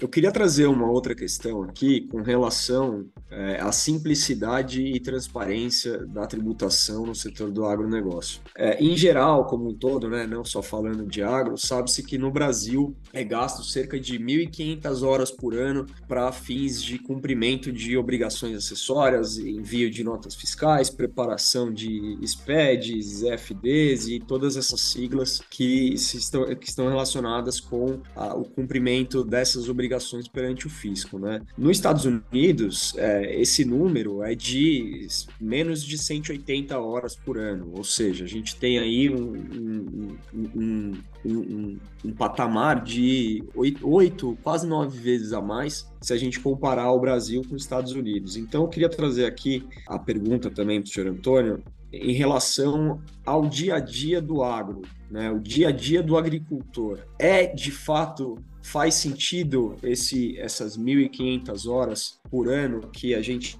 Eu 0.00 0.08
queria 0.08 0.32
trazer 0.32 0.66
uma 0.66 0.90
outra 0.90 1.14
questão 1.14 1.62
aqui 1.62 2.08
com 2.08 2.22
relação 2.22 3.04
é, 3.30 3.60
à 3.60 3.70
simplicidade 3.70 4.80
e 4.82 4.98
transparência 4.98 6.06
da 6.06 6.26
tributação 6.26 7.04
no 7.04 7.14
setor 7.14 7.50
do 7.50 7.66
agronegócio. 7.66 8.40
É, 8.56 8.82
em 8.82 8.96
geral, 8.96 9.44
como 9.44 9.68
um 9.68 9.74
todo, 9.74 10.08
né, 10.08 10.26
não 10.26 10.42
só 10.42 10.62
falando 10.62 11.06
de 11.06 11.22
agro, 11.22 11.58
sabe-se 11.58 12.02
que 12.02 12.16
no 12.16 12.30
Brasil 12.30 12.96
é 13.12 13.22
gasto 13.22 13.62
cerca 13.62 14.00
de 14.00 14.18
1.500 14.18 15.02
horas 15.02 15.30
por 15.30 15.54
ano 15.54 15.84
para 16.08 16.32
fins 16.32 16.82
de 16.82 16.98
cumprimento 16.98 17.70
de 17.70 17.98
obrigações 17.98 18.56
acessórias, 18.56 19.36
envio 19.36 19.90
de 19.90 20.02
notas 20.02 20.34
fiscais, 20.34 20.88
preparação 20.88 21.70
de 21.70 22.18
SPEDs, 22.26 23.22
FDs 23.22 24.08
e 24.08 24.18
todas 24.18 24.56
essas 24.56 24.80
siglas 24.80 25.42
que, 25.50 25.92
estão, 25.92 26.46
que 26.56 26.70
estão 26.70 26.88
relacionadas 26.88 27.60
com 27.60 28.00
a, 28.16 28.34
o 28.34 28.44
cumprimento 28.44 29.22
dessas 29.22 29.68
obrigações 29.68 29.89
obrigações 29.90 30.28
perante 30.28 30.66
o 30.66 30.70
fisco. 30.70 31.18
Né? 31.18 31.40
Nos 31.58 31.76
Estados 31.76 32.04
Unidos, 32.04 32.94
é, 32.96 33.40
esse 33.40 33.64
número 33.64 34.22
é 34.22 34.34
de 34.34 35.06
menos 35.40 35.82
de 35.82 35.98
180 35.98 36.78
horas 36.78 37.16
por 37.16 37.36
ano, 37.36 37.72
ou 37.74 37.82
seja, 37.82 38.24
a 38.24 38.28
gente 38.28 38.54
tem 38.56 38.78
aí 38.78 39.10
um, 39.10 39.32
um, 39.32 40.16
um, 40.54 40.92
um, 41.24 41.78
um 42.04 42.12
patamar 42.12 42.82
de 42.82 43.42
oito, 43.82 44.38
quase 44.42 44.66
nove 44.66 44.98
vezes 44.98 45.32
a 45.32 45.40
mais 45.40 45.90
se 46.00 46.12
a 46.12 46.16
gente 46.16 46.38
comparar 46.38 46.90
o 46.92 47.00
Brasil 47.00 47.42
com 47.48 47.56
os 47.56 47.62
Estados 47.62 47.92
Unidos. 47.92 48.36
Então, 48.36 48.62
eu 48.62 48.68
queria 48.68 48.88
trazer 48.88 49.26
aqui 49.26 49.66
a 49.86 49.98
pergunta 49.98 50.50
também 50.50 50.80
para 50.80 50.88
o 50.88 50.92
senhor 50.92 51.08
Antônio, 51.08 51.62
em 51.92 52.12
relação 52.12 53.00
ao 53.26 53.48
dia 53.48 53.74
a 53.74 53.80
dia 53.80 54.22
do 54.22 54.44
agro, 54.44 54.82
né? 55.10 55.30
o 55.30 55.38
dia 55.38 55.68
a 55.68 55.72
dia 55.72 56.02
do 56.02 56.16
agricultor. 56.16 57.00
É 57.18 57.46
de 57.46 57.70
fato 57.70 58.36
faz 58.62 58.94
sentido 58.94 59.76
esse 59.82 60.38
essas 60.38 60.76
1.500 60.76 61.66
horas 61.70 62.20
por 62.30 62.48
ano 62.48 62.82
que 62.92 63.14
a 63.14 63.22
gente 63.22 63.58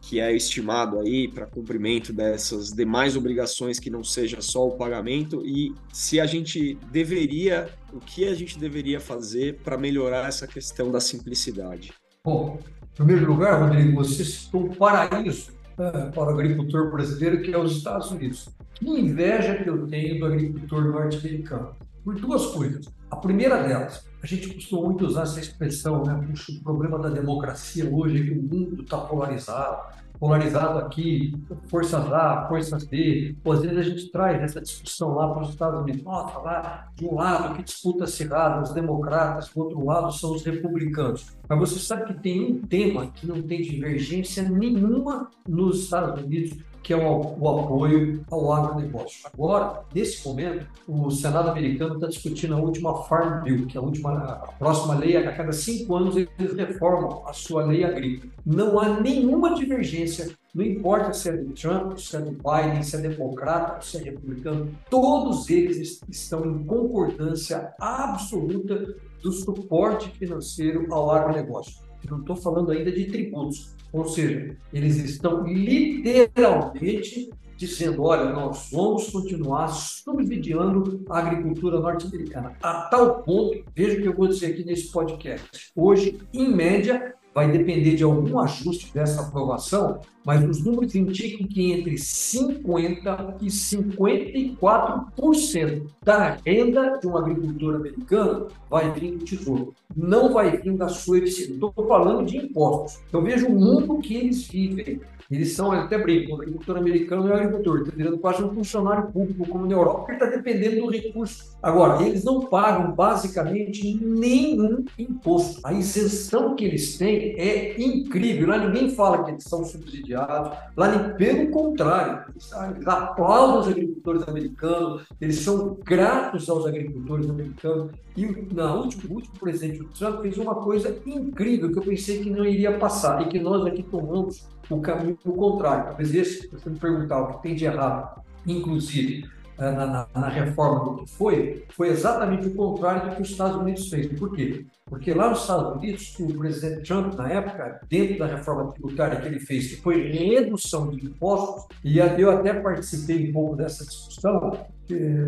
que 0.00 0.20
é 0.20 0.34
estimado 0.34 0.98
aí 0.98 1.28
para 1.28 1.46
cumprimento 1.46 2.12
dessas 2.12 2.70
demais 2.70 3.16
obrigações 3.16 3.78
que 3.78 3.90
não 3.90 4.02
seja 4.02 4.40
só 4.40 4.66
o 4.66 4.76
pagamento 4.76 5.44
e 5.44 5.74
se 5.92 6.18
a 6.18 6.26
gente 6.26 6.78
deveria 6.90 7.68
o 7.92 8.00
que 8.00 8.26
a 8.26 8.34
gente 8.34 8.58
deveria 8.58 9.00
fazer 9.00 9.58
para 9.62 9.76
melhorar 9.76 10.28
essa 10.28 10.46
questão 10.46 10.90
da 10.90 11.00
simplicidade. 11.00 11.92
Bom, 12.24 12.58
em 12.92 12.96
primeiro 12.96 13.26
lugar, 13.32 13.62
Rodrigo, 13.62 13.96
você 13.96 14.24
citou 14.24 14.64
um 14.64 14.74
paraíso 14.74 15.52
né, 15.78 16.10
para 16.14 16.24
o 16.24 16.30
agricultor 16.30 16.90
brasileiro 16.90 17.40
que 17.42 17.52
é 17.52 17.58
os 17.58 17.76
Estados 17.76 18.10
Unidos. 18.10 18.48
Que 18.78 18.88
inveja 18.88 19.56
que 19.56 19.68
eu 19.68 19.86
tenho 19.86 20.20
do 20.20 20.26
agricultor 20.26 20.84
norte-americano 20.84 21.74
por 22.04 22.14
duas 22.14 22.46
coisas. 22.46 22.88
A 23.10 23.16
primeira 23.16 23.62
delas, 23.62 24.06
a 24.22 24.26
gente 24.26 24.54
costuma 24.54 24.86
muito 24.86 25.04
usar 25.04 25.24
essa 25.24 25.40
expressão, 25.40 26.04
né? 26.04 26.24
Puxa, 26.26 26.52
o 26.52 26.62
problema 26.62 26.98
da 26.98 27.10
democracia 27.10 27.88
hoje 27.90 28.22
é 28.22 28.24
que 28.24 28.38
o 28.38 28.42
mundo 28.42 28.82
está 28.82 28.96
polarizado. 28.96 29.98
Polarizado 30.18 30.78
aqui, 30.78 31.32
forças 31.68 32.12
A, 32.12 32.46
forças 32.48 32.84
B. 32.84 33.36
Ou 33.44 33.52
às 33.52 33.60
vezes 33.60 33.78
a 33.78 33.82
gente 33.82 34.10
traz 34.10 34.42
essa 34.42 34.60
discussão 34.60 35.14
lá 35.14 35.32
para 35.32 35.42
os 35.42 35.50
Estados 35.50 35.80
Unidos. 35.80 36.02
Nossa, 36.02 36.38
lá 36.38 36.88
de 36.96 37.04
um 37.06 37.14
lado 37.14 37.54
que 37.54 37.62
disputa 37.62 38.04
acirrada, 38.04 38.62
os 38.62 38.72
democratas, 38.72 39.48
do 39.50 39.60
outro 39.60 39.84
lado 39.84 40.10
são 40.12 40.34
os 40.34 40.42
republicanos. 40.44 41.26
Mas 41.48 41.58
você 41.58 41.78
sabe 41.78 42.06
que 42.06 42.20
tem 42.20 42.52
um 42.52 42.62
tema 42.62 43.06
que 43.08 43.26
não 43.26 43.40
tem 43.42 43.62
divergência 43.62 44.42
nenhuma 44.42 45.30
nos 45.46 45.84
Estados 45.84 46.24
Unidos, 46.24 46.58
que 46.82 46.92
é 46.92 46.96
o, 46.96 47.48
apoio 47.48 48.24
ao 48.30 48.52
agronegócio. 48.52 49.28
Agora, 49.32 49.82
nesse 49.94 50.26
momento, 50.26 50.66
o 50.86 51.10
Senado 51.10 51.50
americano 51.50 51.94
está 51.94 52.06
discutindo 52.06 52.54
a 52.54 52.58
última 52.58 53.02
Farm 53.04 53.42
Bill, 53.42 53.66
que 53.66 53.76
é 53.76 53.80
a 53.80 53.84
última, 53.84 54.12
a 54.12 54.52
próxima 54.58 54.94
lei, 54.94 55.16
a 55.16 55.32
cada 55.32 55.52
cinco 55.52 55.96
anos 55.96 56.16
eles 56.16 56.54
reformam 56.54 57.22
a 57.26 57.32
sua 57.32 57.64
lei 57.64 57.84
agrícola. 57.84 58.32
Não 58.44 58.78
há 58.78 59.00
nenhuma 59.00 59.54
divergência, 59.54 60.30
não 60.54 60.64
importa 60.64 61.12
se 61.12 61.28
é 61.28 61.36
do 61.36 61.52
Trump, 61.52 61.98
se 61.98 62.16
é 62.16 62.20
do 62.20 62.30
Biden, 62.30 62.82
se 62.82 62.96
é 62.96 63.00
democrata, 63.00 63.80
se 63.84 63.98
é 63.98 64.00
republicano, 64.04 64.70
todos 64.90 65.48
eles 65.50 66.00
estão 66.08 66.44
em 66.46 66.64
concordância 66.64 67.72
absoluta 67.78 68.94
do 69.22 69.32
suporte 69.32 70.10
financeiro 70.10 70.86
ao 70.92 71.10
agronegócio. 71.10 71.88
Eu 72.04 72.12
não 72.12 72.20
estou 72.20 72.36
falando 72.36 72.70
ainda 72.70 72.90
de 72.92 73.04
tributos, 73.06 73.74
ou 73.92 74.04
seja, 74.06 74.56
eles 74.72 74.96
estão 74.96 75.46
literalmente 75.46 77.30
dizendo: 77.56 78.02
olha, 78.02 78.30
nós 78.30 78.70
vamos 78.72 79.10
continuar 79.10 79.68
subsidiando 79.68 81.04
a 81.10 81.18
agricultura 81.18 81.80
norte-americana. 81.80 82.56
A 82.62 82.82
tal 82.82 83.22
ponto, 83.22 83.64
veja 83.74 83.98
o 83.98 84.02
que 84.02 84.08
eu 84.08 84.16
vou 84.16 84.28
dizer 84.28 84.52
aqui 84.52 84.64
nesse 84.64 84.90
podcast. 84.90 85.72
Hoje, 85.74 86.18
em 86.32 86.48
média, 86.54 87.14
vai 87.34 87.50
depender 87.50 87.94
de 87.94 88.04
algum 88.04 88.38
ajuste 88.38 88.92
dessa 88.92 89.22
aprovação, 89.22 90.00
mas 90.24 90.44
os 90.44 90.62
números 90.64 90.94
indicam 90.94 91.46
que 91.46 91.72
entre 91.72 91.94
50% 91.94 93.36
e 93.40 93.46
54% 93.46 95.86
da 96.02 96.36
renda 96.44 96.98
de 96.98 97.06
um 97.06 97.16
agricultor 97.16 97.76
americano 97.76 98.48
vai 98.68 98.92
vir 98.92 99.16
do 99.16 99.24
tesouro, 99.24 99.72
não 99.96 100.30
vai 100.32 100.58
vir 100.58 100.76
da 100.76 100.88
sua 100.88 101.18
eficiência. 101.18 101.54
Estou 101.54 101.72
falando 101.72 102.26
de 102.26 102.38
impostos. 102.38 103.00
Então 103.08 103.22
veja 103.22 103.46
o 103.46 103.52
mundo 103.52 103.98
que 103.98 104.14
eles 104.14 104.48
vivem. 104.48 105.00
Eles 105.30 105.52
são, 105.52 105.70
até 105.72 105.98
brinco, 105.98 106.32
o 106.32 106.36
agricultor 106.36 106.78
americano 106.78 107.28
é 107.28 107.32
um 107.32 107.36
agricultor, 107.36 107.82
está 107.82 107.92
virando 107.94 108.16
quase 108.16 108.42
um 108.42 108.54
funcionário 108.54 109.12
público, 109.12 109.46
como 109.46 109.66
na 109.66 109.74
Europa, 109.74 109.98
porque 109.98 110.12
está 110.12 110.24
dependendo 110.24 110.76
do 110.76 110.90
recurso. 110.90 111.54
Agora, 111.62 112.02
eles 112.02 112.24
não 112.24 112.46
pagam 112.46 112.92
basicamente 112.92 113.94
nenhum 114.02 114.86
imposto. 114.98 115.60
A 115.64 115.74
isenção 115.74 116.56
que 116.56 116.64
eles 116.64 116.96
têm 116.96 117.38
é 117.38 117.78
incrível. 117.78 118.48
Lá 118.48 118.56
ninguém 118.56 118.88
fala 118.88 119.22
que 119.24 119.32
eles 119.32 119.44
são 119.44 119.64
subsidiados, 119.64 120.56
lá 120.74 121.10
pelo 121.10 121.50
contrário, 121.50 122.24
eles, 122.30 122.50
aplaudem 122.86 123.60
os 123.60 123.68
agricultores 123.68 123.97
americanos, 124.26 125.02
eles 125.20 125.40
são 125.40 125.78
gratos 125.84 126.48
aos 126.48 126.66
agricultores 126.66 127.28
americanos. 127.28 127.92
E 128.16 128.26
na 128.52 128.74
última, 128.74 129.12
o 129.12 129.14
último 129.16 129.38
presidente 129.38 129.84
Trump 129.98 130.22
fez 130.22 130.38
uma 130.38 130.54
coisa 130.54 130.96
incrível 131.06 131.70
que 131.70 131.78
eu 131.78 131.82
pensei 131.82 132.22
que 132.22 132.30
não 132.30 132.44
iria 132.44 132.78
passar 132.78 133.22
e 133.22 133.28
que 133.28 133.38
nós 133.38 133.66
aqui 133.66 133.82
tomamos 133.82 134.48
o 134.70 134.80
caminho 134.80 135.16
contrário. 135.16 135.84
Talvez 135.84 136.14
esse, 136.14 136.48
você 136.48 136.70
me 136.70 136.78
perguntar 136.78 137.20
o 137.20 137.34
que 137.34 137.42
tem 137.42 137.54
de 137.54 137.64
errado, 137.64 138.22
inclusive 138.46 139.37
na, 139.58 139.72
na, 139.72 140.06
na, 140.14 140.28
reforma 140.28 140.84
do 140.84 141.02
que 141.02 141.10
foi, 141.10 141.64
foi 141.70 141.88
exatamente 141.88 142.46
o 142.46 142.54
contrário 142.54 143.10
do 143.10 143.16
que 143.16 143.22
os 143.22 143.30
Estados 143.30 143.56
Unidos 143.56 143.88
fez. 143.88 144.06
Por 144.18 144.34
quê? 144.34 144.64
Porque 144.86 145.12
lá 145.12 145.28
nos 145.28 145.40
Estados 145.40 145.76
Unidos, 145.76 146.16
o 146.20 146.38
presidente 146.38 146.86
Trump, 146.86 147.14
na 147.14 147.28
época, 147.28 147.80
dentro 147.88 148.18
da 148.18 148.26
reforma 148.26 148.72
tributária 148.72 149.20
que 149.20 149.26
ele 149.26 149.40
fez, 149.40 149.68
que 149.68 149.82
foi 149.82 150.10
redução 150.10 150.88
de 150.88 151.04
impostos, 151.04 151.66
e 151.84 151.98
eu 151.98 152.30
até 152.30 152.54
participei 152.54 153.28
um 153.28 153.32
pouco 153.32 153.56
dessa 153.56 153.84
discussão, 153.84 154.58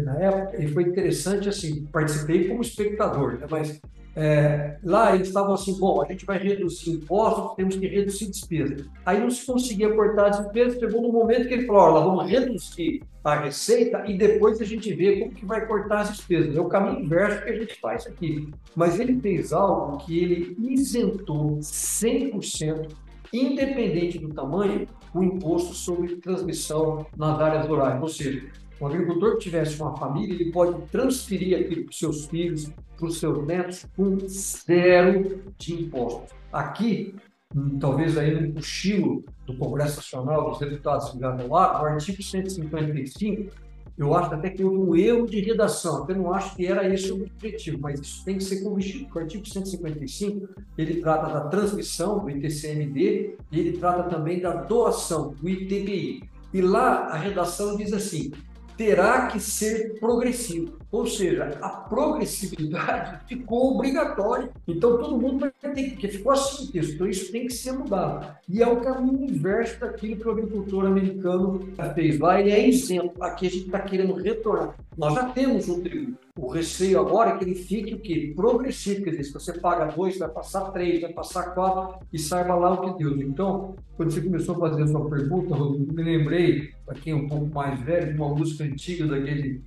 na 0.04 0.18
época, 0.18 0.62
e 0.62 0.68
foi 0.68 0.84
interessante, 0.84 1.48
assim, 1.48 1.84
participei 1.86 2.48
como 2.48 2.62
espectador, 2.62 3.38
né? 3.38 3.46
mas 3.50 3.80
É, 4.16 4.76
lá 4.82 5.14
eles 5.14 5.28
estavam 5.28 5.54
assim, 5.54 5.78
bom, 5.78 6.02
a 6.02 6.06
gente 6.06 6.26
vai 6.26 6.38
reduzir 6.38 6.90
impostos, 6.90 7.54
temos 7.56 7.76
que 7.76 7.86
reduzir 7.86 8.26
despesas. 8.26 8.86
Aí 9.06 9.20
não 9.20 9.30
se 9.30 9.46
conseguia 9.46 9.94
cortar 9.94 10.30
as 10.30 10.40
despesas, 10.40 10.78
chegou 10.78 11.02
no 11.02 11.12
momento 11.12 11.46
que 11.46 11.54
ele 11.54 11.66
falou, 11.66 11.82
olha, 11.82 12.04
vamos 12.04 12.30
reduzir 12.30 13.02
a 13.22 13.36
receita 13.36 14.04
e 14.06 14.16
depois 14.16 14.60
a 14.60 14.64
gente 14.64 14.92
vê 14.94 15.20
como 15.20 15.32
que 15.32 15.44
vai 15.44 15.66
cortar 15.66 16.00
as 16.00 16.16
despesas. 16.16 16.56
É 16.56 16.60
o 16.60 16.66
caminho 16.66 17.00
inverso 17.04 17.44
que 17.44 17.50
a 17.50 17.58
gente 17.58 17.80
faz 17.80 18.06
aqui. 18.06 18.48
Mas 18.74 18.98
ele 18.98 19.20
fez 19.20 19.52
algo 19.52 19.98
que 19.98 20.18
ele 20.18 20.56
isentou 20.58 21.58
100%, 21.58 22.88
independente 23.32 24.18
do 24.18 24.30
tamanho, 24.30 24.86
o 25.14 25.22
imposto 25.22 25.74
sobre 25.74 26.16
transmissão 26.16 27.06
nas 27.16 27.38
áreas 27.38 27.66
rurais. 27.66 28.00
Ou 28.00 28.08
seja, 28.08 28.50
um 28.80 28.86
agricultor 28.86 29.34
que 29.34 29.44
tivesse 29.44 29.80
uma 29.80 29.96
família, 29.96 30.34
ele 30.34 30.50
pode 30.50 30.80
transferir 30.88 31.58
aquilo 31.58 31.84
para 31.84 31.90
os 31.90 31.98
seus 31.98 32.26
filhos, 32.26 32.72
para 32.96 33.06
os 33.06 33.18
seus 33.18 33.46
netos, 33.46 33.86
com 33.96 34.18
zero 34.26 35.42
de 35.58 35.82
impostos. 35.82 36.30
Aqui, 36.52 37.14
hum, 37.54 37.78
talvez 37.78 38.16
aí 38.16 38.40
no 38.40 38.54
cochilo 38.54 39.24
do 39.46 39.56
Congresso 39.56 39.96
Nacional 39.96 40.50
dos 40.50 40.58
Deputados 40.58 41.12
ligados 41.12 41.44
ar, 41.52 41.82
o 41.82 41.86
artigo 41.86 42.22
155, 42.22 43.50
eu 43.98 44.14
acho 44.14 44.32
até 44.32 44.48
que 44.48 44.64
houve 44.64 44.78
um 44.78 44.96
erro 44.96 45.26
de 45.26 45.40
redação, 45.40 46.06
eu 46.08 46.16
não 46.16 46.32
acho 46.32 46.56
que 46.56 46.64
era 46.64 46.88
esse 46.88 47.12
o 47.12 47.22
objetivo, 47.22 47.78
mas 47.82 48.00
isso 48.00 48.24
tem 48.24 48.38
que 48.38 48.44
ser 48.44 48.62
corrigido. 48.62 49.06
O 49.14 49.18
artigo 49.18 49.46
155, 49.46 50.48
ele 50.78 51.02
trata 51.02 51.30
da 51.30 51.48
transmissão 51.48 52.18
do 52.18 52.30
ITCMD 52.30 53.36
e 53.52 53.60
ele 53.60 53.76
trata 53.76 54.04
também 54.04 54.40
da 54.40 54.54
doação 54.54 55.34
do 55.34 55.46
ITBI. 55.46 56.22
E 56.52 56.62
lá 56.62 57.08
a 57.08 57.16
redação 57.16 57.76
diz 57.76 57.92
assim: 57.92 58.32
terá 58.80 59.26
que 59.26 59.38
ser 59.38 60.00
progressivo. 60.00 60.78
Ou 60.90 61.06
seja, 61.06 61.58
a 61.60 61.68
progressividade 61.68 63.20
ficou 63.28 63.74
obrigatória. 63.74 64.48
Então 64.66 64.96
todo 64.96 65.18
mundo 65.18 65.40
vai 65.40 65.74
ter 65.74 65.96
que, 65.96 66.08
ficou 66.08 66.32
assim 66.32 66.64
o 66.64 66.72
texto. 66.72 66.94
Então 66.94 67.06
isso 67.06 67.30
tem 67.30 67.46
que 67.46 67.52
ser 67.52 67.72
mudado. 67.72 68.34
E 68.48 68.62
é 68.62 68.66
o 68.66 68.80
caminho 68.80 69.28
inverso 69.28 69.78
daquilo 69.78 70.16
que 70.16 70.26
o 70.26 70.30
agricultor 70.30 70.86
americano 70.86 71.68
fez 71.94 72.18
lá. 72.18 72.40
Ele 72.40 72.52
é 72.52 72.68
isento. 72.68 73.22
Aqui 73.22 73.48
a 73.48 73.50
gente 73.50 73.66
está 73.66 73.80
querendo 73.80 74.14
retornar. 74.14 74.74
Nós 75.00 75.14
já 75.14 75.30
temos 75.30 75.66
um 75.70 75.80
tributo. 75.80 76.18
O 76.38 76.48
receio 76.48 77.00
agora 77.00 77.30
é 77.30 77.38
que 77.38 77.44
ele 77.44 77.54
fique 77.54 77.94
o 77.94 78.00
quê? 78.00 78.34
Progressivo. 78.36 79.02
Quer 79.02 79.12
dizer, 79.12 79.24
se 79.24 79.32
você 79.32 79.58
paga 79.58 79.86
dois, 79.86 80.18
vai 80.18 80.28
passar 80.28 80.70
três, 80.72 81.00
vai 81.00 81.10
passar 81.10 81.54
quatro 81.54 82.06
e 82.12 82.18
saiba 82.18 82.54
lá 82.54 82.74
o 82.74 82.94
que 82.94 83.02
Deus. 83.02 83.18
Então, 83.18 83.76
quando 83.96 84.10
você 84.10 84.20
começou 84.20 84.56
a 84.56 84.58
fazer 84.58 84.82
a 84.82 84.86
sua 84.86 85.08
pergunta, 85.08 85.54
Rodrigo, 85.54 85.94
me 85.94 86.02
lembrei, 86.02 86.70
para 86.84 86.96
quem 86.96 87.14
é 87.14 87.16
um 87.16 87.26
pouco 87.26 87.46
mais 87.46 87.80
velho, 87.80 88.12
de 88.12 88.20
uma 88.20 88.28
música 88.34 88.64
antiga 88.64 89.06
daquele 89.06 89.62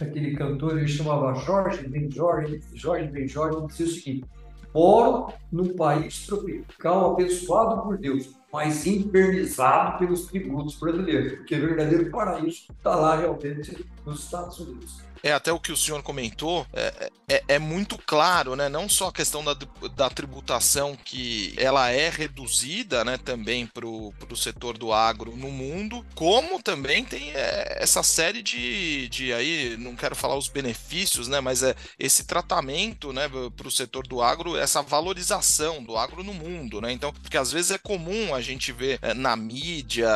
aquele 0.00 0.36
cantor, 0.36 0.78
ele 0.78 0.86
chamava 0.86 1.34
Jorge 1.34 1.88
Ben 1.88 2.08
Jorge, 2.08 2.60
Jorge 2.74 3.08
Ben 3.08 3.26
Jorge, 3.26 3.56
ele 3.56 3.66
dizia 3.66 3.86
o 3.86 3.88
seguinte: 3.88 4.24
moro 4.72 5.32
num 5.50 5.74
país 5.74 6.26
tropical 6.26 7.14
abençoado 7.14 7.82
por 7.82 7.98
Deus, 7.98 8.30
mas 8.52 8.86
infernizado 8.86 9.98
pelos 9.98 10.26
tributos 10.26 10.76
brasileiros, 10.76 11.34
porque 11.38 11.54
o 11.56 11.60
verdadeiro 11.60 12.10
paraíso 12.10 12.66
está 12.70 12.94
lá 12.94 13.16
realmente 13.16 13.84
nos 14.04 14.24
Estados 14.24 14.58
Unidos 14.60 15.06
é 15.28 15.32
até 15.32 15.52
o 15.52 15.58
que 15.58 15.72
o 15.72 15.76
senhor 15.76 16.02
comentou, 16.02 16.64
é, 16.72 17.10
é, 17.28 17.44
é, 17.48 17.58
muito 17.58 17.98
claro, 17.98 18.54
né? 18.54 18.68
Não 18.68 18.88
só 18.88 19.08
a 19.08 19.12
questão 19.12 19.42
da, 19.42 19.56
da 19.94 20.08
tributação, 20.08 20.96
que 20.96 21.52
ela 21.56 21.90
é 21.90 22.08
reduzida 22.08 23.04
né, 23.04 23.18
também 23.18 23.66
para 23.66 23.84
o 23.84 24.36
setor 24.36 24.78
do 24.78 24.92
agro 24.92 25.34
no 25.36 25.50
mundo, 25.50 26.06
como 26.14 26.62
também 26.62 27.04
tem 27.04 27.32
é, 27.32 27.78
essa 27.80 28.04
série 28.04 28.40
de, 28.40 29.08
de 29.08 29.32
aí, 29.32 29.76
não 29.76 29.96
quero 29.96 30.14
falar 30.14 30.36
os 30.36 30.48
benefícios, 30.48 31.26
né? 31.26 31.40
Mas 31.40 31.62
é 31.64 31.74
esse 31.98 32.24
tratamento 32.24 33.12
né, 33.12 33.28
para 33.28 33.66
o 33.66 33.70
setor 33.70 34.06
do 34.06 34.22
agro, 34.22 34.56
essa 34.56 34.80
valorização 34.80 35.82
do 35.82 35.96
agro 35.96 36.22
no 36.22 36.32
mundo, 36.32 36.80
né? 36.80 36.92
Então, 36.92 37.12
porque 37.12 37.36
às 37.36 37.50
vezes 37.50 37.72
é 37.72 37.78
comum 37.78 38.32
a 38.36 38.40
gente 38.40 38.72
ver 38.72 38.98
é, 39.02 39.14
na 39.14 39.34
mídia, 39.34 40.08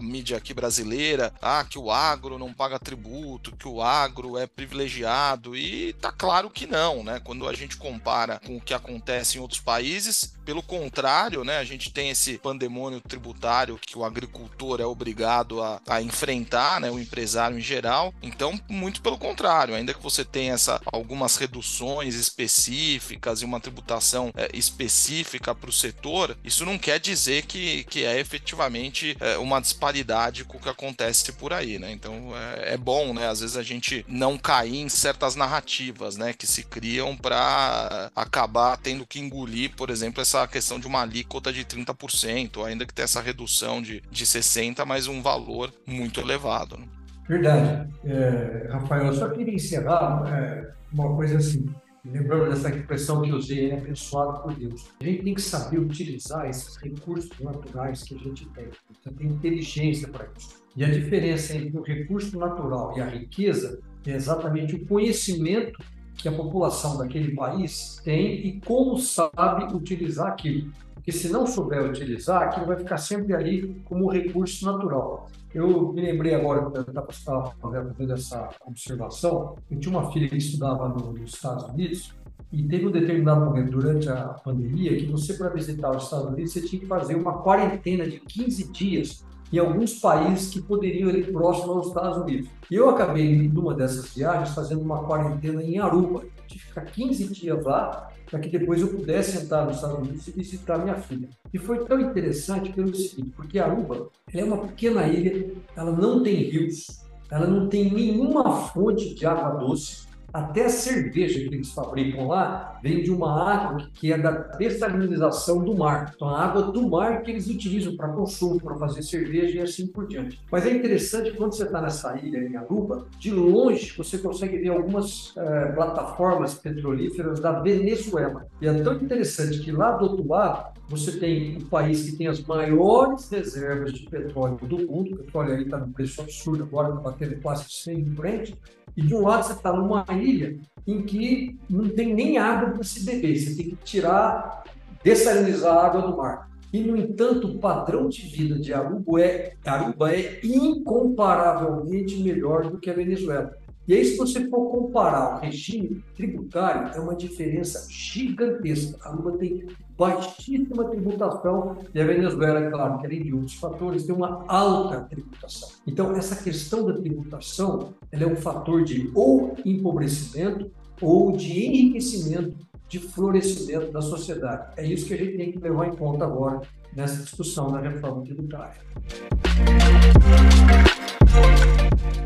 mídia 0.00 0.36
aqui 0.36 0.52
brasileira, 0.52 1.32
ah, 1.40 1.64
que 1.64 1.78
o 1.78 1.90
agro 1.90 2.38
não 2.38 2.52
paga 2.52 2.78
tributo, 2.78 3.54
que 3.56 3.68
o 3.68 3.82
agro 3.82 4.36
é 4.36 4.46
privilegiado 4.46 5.56
e 5.56 5.92
tá 5.94 6.10
claro 6.10 6.50
que 6.50 6.66
não, 6.66 7.04
né? 7.04 7.20
Quando 7.22 7.48
a 7.48 7.52
gente 7.52 7.76
compara 7.76 8.40
com 8.44 8.56
o 8.56 8.60
que 8.60 8.74
acontece 8.74 9.38
em 9.38 9.40
outros 9.40 9.60
países, 9.60 10.34
pelo 10.44 10.62
contrário, 10.62 11.44
né? 11.44 11.58
A 11.58 11.64
gente 11.64 11.90
tem 11.90 12.08
esse 12.08 12.38
pandemônio 12.38 13.02
tributário 13.02 13.78
que 13.78 13.98
o 13.98 14.04
agricultor 14.04 14.80
é 14.80 14.86
obrigado 14.86 15.62
a, 15.62 15.80
a 15.86 16.00
enfrentar, 16.00 16.80
né? 16.80 16.90
O 16.90 16.98
empresário 16.98 17.58
em 17.58 17.60
geral. 17.60 18.14
Então, 18.22 18.58
muito 18.68 19.02
pelo 19.02 19.18
contrário, 19.18 19.74
ainda 19.74 19.92
que 19.92 20.02
você 20.02 20.24
tenha 20.24 20.54
essa, 20.54 20.80
algumas 20.86 21.36
reduções 21.36 22.14
específicas 22.14 23.42
e 23.42 23.44
uma 23.44 23.60
tributação 23.60 24.32
é, 24.34 24.48
específica 24.54 25.54
para 25.54 25.68
o 25.68 25.72
setor, 25.72 26.36
isso 26.42 26.64
não 26.64 26.78
quer 26.78 26.98
dizer 26.98 27.44
que, 27.44 27.57
que 27.88 28.04
é 28.04 28.18
efetivamente 28.18 29.16
é, 29.20 29.38
uma 29.38 29.60
disparidade 29.60 30.44
com 30.44 30.58
o 30.58 30.60
que 30.60 30.68
acontece 30.68 31.32
por 31.32 31.52
aí, 31.52 31.78
né? 31.78 31.90
Então, 31.90 32.32
é, 32.34 32.74
é 32.74 32.76
bom, 32.76 33.12
né? 33.12 33.28
Às 33.28 33.40
vezes 33.40 33.56
a 33.56 33.62
gente 33.62 34.04
não 34.08 34.36
cair 34.38 34.76
em 34.76 34.88
certas 34.88 35.36
narrativas, 35.36 36.16
né, 36.16 36.32
que 36.32 36.46
se 36.46 36.62
criam 36.62 37.16
para 37.16 38.10
acabar 38.14 38.76
tendo 38.76 39.06
que 39.06 39.20
engolir, 39.20 39.74
por 39.76 39.90
exemplo, 39.90 40.20
essa 40.22 40.46
questão 40.46 40.78
de 40.78 40.86
uma 40.86 41.02
alíquota 41.02 41.52
de 41.52 41.64
30%, 41.64 42.64
ainda 42.64 42.86
que 42.86 42.94
tenha 42.94 43.04
essa 43.04 43.20
redução 43.20 43.82
de, 43.82 44.02
de 44.10 44.24
60%, 44.24 44.84
mas 44.84 45.06
um 45.06 45.22
valor 45.22 45.72
muito 45.86 46.20
elevado. 46.20 46.76
Né? 46.76 46.86
Verdade. 47.28 47.88
É, 48.04 48.68
Rafael, 48.70 49.06
eu 49.06 49.14
só 49.14 49.28
queria 49.28 49.54
encerrar 49.54 50.22
é, 50.26 50.70
uma 50.92 51.14
coisa 51.14 51.36
assim, 51.36 51.66
lembrando 52.10 52.50
dessa 52.50 52.70
expressão 52.70 53.22
que 53.22 53.32
usei, 53.32 53.70
é 53.70 53.78
abençoado 53.78 54.42
por 54.42 54.54
Deus. 54.54 54.86
A 55.00 55.04
gente 55.04 55.22
tem 55.22 55.34
que 55.34 55.42
saber 55.42 55.78
utilizar 55.78 56.48
esses 56.48 56.76
recursos 56.76 57.30
naturais 57.40 58.02
que 58.02 58.14
a 58.14 58.18
gente 58.18 58.48
tem. 58.50 58.68
Então, 59.00 59.12
tem 59.12 59.28
inteligência 59.28 60.08
para 60.08 60.28
isso. 60.36 60.62
E 60.76 60.84
a 60.84 60.90
diferença 60.90 61.56
entre 61.56 61.76
o 61.76 61.82
recurso 61.82 62.38
natural 62.38 62.96
e 62.96 63.00
a 63.00 63.06
riqueza 63.06 63.80
é 64.06 64.12
exatamente 64.12 64.74
o 64.74 64.86
conhecimento 64.86 65.82
que 66.16 66.28
a 66.28 66.32
população 66.32 66.98
daquele 66.98 67.34
país 67.34 68.00
tem 68.04 68.46
e 68.46 68.60
como 68.60 68.98
sabe 68.98 69.72
utilizar 69.74 70.28
aquilo. 70.28 70.72
Porque 71.08 71.20
se 71.20 71.32
não 71.32 71.46
souber 71.46 71.82
utilizar, 71.88 72.42
aquilo 72.42 72.66
vai 72.66 72.76
ficar 72.76 72.98
sempre 72.98 73.34
ali 73.34 73.80
como 73.86 74.10
recurso 74.10 74.66
natural. 74.66 75.26
Eu 75.54 75.90
me 75.90 76.02
lembrei 76.02 76.34
agora, 76.34 76.60
quando 76.60 76.76
eu 76.76 77.06
estava 77.08 77.54
fazendo 77.62 78.12
essa 78.12 78.50
observação, 78.66 79.56
eu 79.70 79.80
tinha 79.80 79.98
uma 79.98 80.12
filha 80.12 80.28
que 80.28 80.36
estudava 80.36 80.86
nos 80.90 81.32
Estados 81.32 81.64
Unidos 81.70 82.12
e 82.52 82.62
teve 82.62 82.88
um 82.88 82.90
determinado 82.90 83.42
momento 83.42 83.70
durante 83.70 84.06
a 84.10 84.34
pandemia 84.44 84.98
que 84.98 85.06
você, 85.06 85.32
para 85.32 85.48
visitar 85.48 85.96
os 85.96 86.04
Estados 86.04 86.26
Unidos, 86.26 86.52
você 86.52 86.60
tinha 86.60 86.80
que 86.80 86.86
fazer 86.86 87.14
uma 87.14 87.38
quarentena 87.38 88.06
de 88.06 88.20
15 88.20 88.70
dias 88.70 89.24
em 89.50 89.56
alguns 89.56 89.94
países 89.94 90.50
que 90.50 90.60
poderiam 90.60 91.08
ir 91.08 91.32
próximo 91.32 91.72
aos 91.72 91.86
Estados 91.86 92.18
Unidos. 92.18 92.50
E 92.70 92.74
eu 92.74 92.90
acabei, 92.90 93.48
numa 93.48 93.72
dessas 93.72 94.12
viagens, 94.14 94.54
fazendo 94.54 94.82
uma 94.82 95.02
quarentena 95.04 95.62
em 95.62 95.78
Aruba. 95.78 96.24
Tive 96.46 96.60
que 96.60 96.68
ficar 96.68 96.84
15 96.84 97.32
dias 97.32 97.64
lá 97.64 98.10
para 98.30 98.38
que 98.40 98.48
depois 98.48 98.80
eu 98.80 98.88
pudesse 98.88 99.38
entrar 99.38 99.64
nos 99.64 99.76
Estados 99.76 99.98
Unidos 99.98 100.28
e 100.28 100.32
visitar 100.32 100.78
minha 100.78 100.96
filha. 100.96 101.28
E 101.52 101.58
foi 101.58 101.84
tão 101.84 102.00
interessante 102.00 102.72
pelo 102.72 102.94
seguinte, 102.94 103.32
porque 103.34 103.58
Aruba 103.58 104.08
é 104.32 104.44
uma 104.44 104.58
pequena 104.58 105.06
ilha, 105.06 105.52
ela 105.76 105.92
não 105.92 106.22
tem 106.22 106.34
rios, 106.36 106.86
ela 107.30 107.46
não 107.46 107.68
tem 107.68 107.92
nenhuma 107.92 108.68
fonte 108.68 109.14
de 109.14 109.26
água 109.26 109.58
doce, 109.58 110.07
até 110.32 110.66
a 110.66 110.68
cerveja 110.68 111.38
que 111.40 111.54
eles 111.54 111.72
fabricam 111.72 112.28
lá 112.28 112.78
vem 112.82 113.02
de 113.02 113.10
uma 113.10 113.50
água 113.50 113.88
que 113.94 114.12
é 114.12 114.18
da 114.18 114.30
dessalinização 114.30 115.64
do 115.64 115.74
mar. 115.74 116.12
Então, 116.14 116.28
a 116.28 116.44
água 116.44 116.62
do 116.70 116.88
mar 116.88 117.22
que 117.22 117.30
eles 117.30 117.48
utilizam 117.48 117.96
para 117.96 118.08
consumo, 118.08 118.60
para 118.60 118.76
fazer 118.76 119.02
cerveja 119.02 119.58
e 119.58 119.60
assim 119.60 119.86
por 119.86 120.06
diante. 120.06 120.40
Mas 120.50 120.66
é 120.66 120.74
interessante 120.74 121.32
quando 121.32 121.54
você 121.54 121.64
está 121.64 121.80
nessa 121.80 122.16
ilha 122.18 122.38
em 122.38 122.56
Aruba, 122.56 123.06
de 123.18 123.30
longe 123.30 123.94
você 123.96 124.18
consegue 124.18 124.58
ver 124.58 124.68
algumas 124.68 125.32
é, 125.36 125.72
plataformas 125.72 126.54
petrolíferas 126.54 127.40
da 127.40 127.60
Venezuela. 127.60 128.46
E 128.60 128.66
é 128.66 128.82
tão 128.82 128.94
interessante 128.94 129.60
que 129.60 129.72
lá 129.72 129.92
do 129.92 130.04
outro 130.04 130.28
lado 130.28 130.78
você 130.88 131.12
tem 131.18 131.58
um 131.58 131.64
país 131.66 132.02
que 132.02 132.16
tem 132.16 132.26
as 132.26 132.40
maiores 132.42 133.28
reservas 133.30 133.92
de 133.92 134.08
petróleo 134.08 134.56
do 134.62 134.78
mundo, 134.86 135.14
o 135.14 135.18
petróleo 135.18 135.54
aí 135.54 135.62
está 135.62 135.78
no 135.78 135.92
preço 135.92 136.20
absurdo, 136.20 136.64
agora 136.64 136.88
está 136.88 137.00
batendo 137.00 137.40
quase 137.40 137.64
100 137.68 137.98
em 137.98 138.14
frente, 138.14 138.58
e 138.96 139.02
de 139.02 139.14
um 139.14 139.22
lado 139.22 139.44
você 139.44 139.52
está 139.52 139.72
numa 139.72 140.04
ilha 140.12 140.58
em 140.86 141.02
que 141.02 141.58
não 141.68 141.88
tem 141.88 142.14
nem 142.14 142.38
água 142.38 142.70
para 142.70 142.82
se 142.82 143.04
beber, 143.04 143.36
você 143.36 143.54
tem 143.54 143.70
que 143.70 143.76
tirar, 143.84 144.64
dessalinizar 145.04 145.76
a 145.76 145.86
água 145.86 146.02
do 146.02 146.16
mar. 146.16 146.48
E, 146.72 146.80
no 146.80 146.96
entanto, 146.96 147.48
o 147.48 147.58
padrão 147.58 148.08
de 148.08 148.22
vida 148.22 148.58
de 148.58 148.72
Aruba 148.74 149.20
é, 149.20 149.54
Aruba 149.64 150.14
é 150.14 150.40
incomparavelmente 150.44 152.22
melhor 152.22 152.70
do 152.70 152.78
que 152.78 152.90
a 152.90 152.94
Venezuela. 152.94 153.56
E 153.88 153.94
aí, 153.94 154.04
se 154.04 154.18
você 154.18 154.46
for 154.50 154.70
comparar 154.70 155.36
o 155.36 155.40
regime 155.40 156.04
tributário, 156.14 156.94
é 156.94 157.00
uma 157.00 157.16
diferença 157.16 157.86
gigantesca. 157.90 158.98
A 159.02 159.08
Aruba 159.08 159.38
tem 159.38 159.66
baixíssima 159.96 160.90
tributação 160.90 161.78
e 161.94 161.98
a 161.98 162.04
Venezuela, 162.04 162.70
claro, 162.70 162.98
que 162.98 163.06
além 163.06 163.22
de 163.22 163.32
outros 163.32 163.54
fatores, 163.54 164.04
tem 164.04 164.14
uma 164.14 164.44
alta 164.46 165.00
tributação. 165.04 165.70
Então, 165.86 166.14
essa 166.14 166.36
questão 166.36 166.84
da 166.84 166.92
tributação 166.92 167.94
ela 168.12 168.24
é 168.24 168.26
um 168.26 168.36
fator 168.36 168.84
de 168.84 169.10
ou 169.14 169.56
empobrecimento 169.64 170.70
ou 171.00 171.32
de 171.32 171.58
enriquecimento 171.58 172.54
de 172.88 172.98
florescimento 172.98 173.90
da 173.90 174.02
sociedade. 174.02 174.70
É 174.76 174.86
isso 174.86 175.06
que 175.06 175.14
a 175.14 175.16
gente 175.16 175.38
tem 175.38 175.50
que 175.50 175.58
levar 175.58 175.88
em 175.88 175.96
conta 175.96 176.26
agora 176.26 176.60
nessa 176.94 177.22
discussão 177.22 177.72
da 177.72 177.80
reforma 177.80 178.22
tributária. 178.22 178.76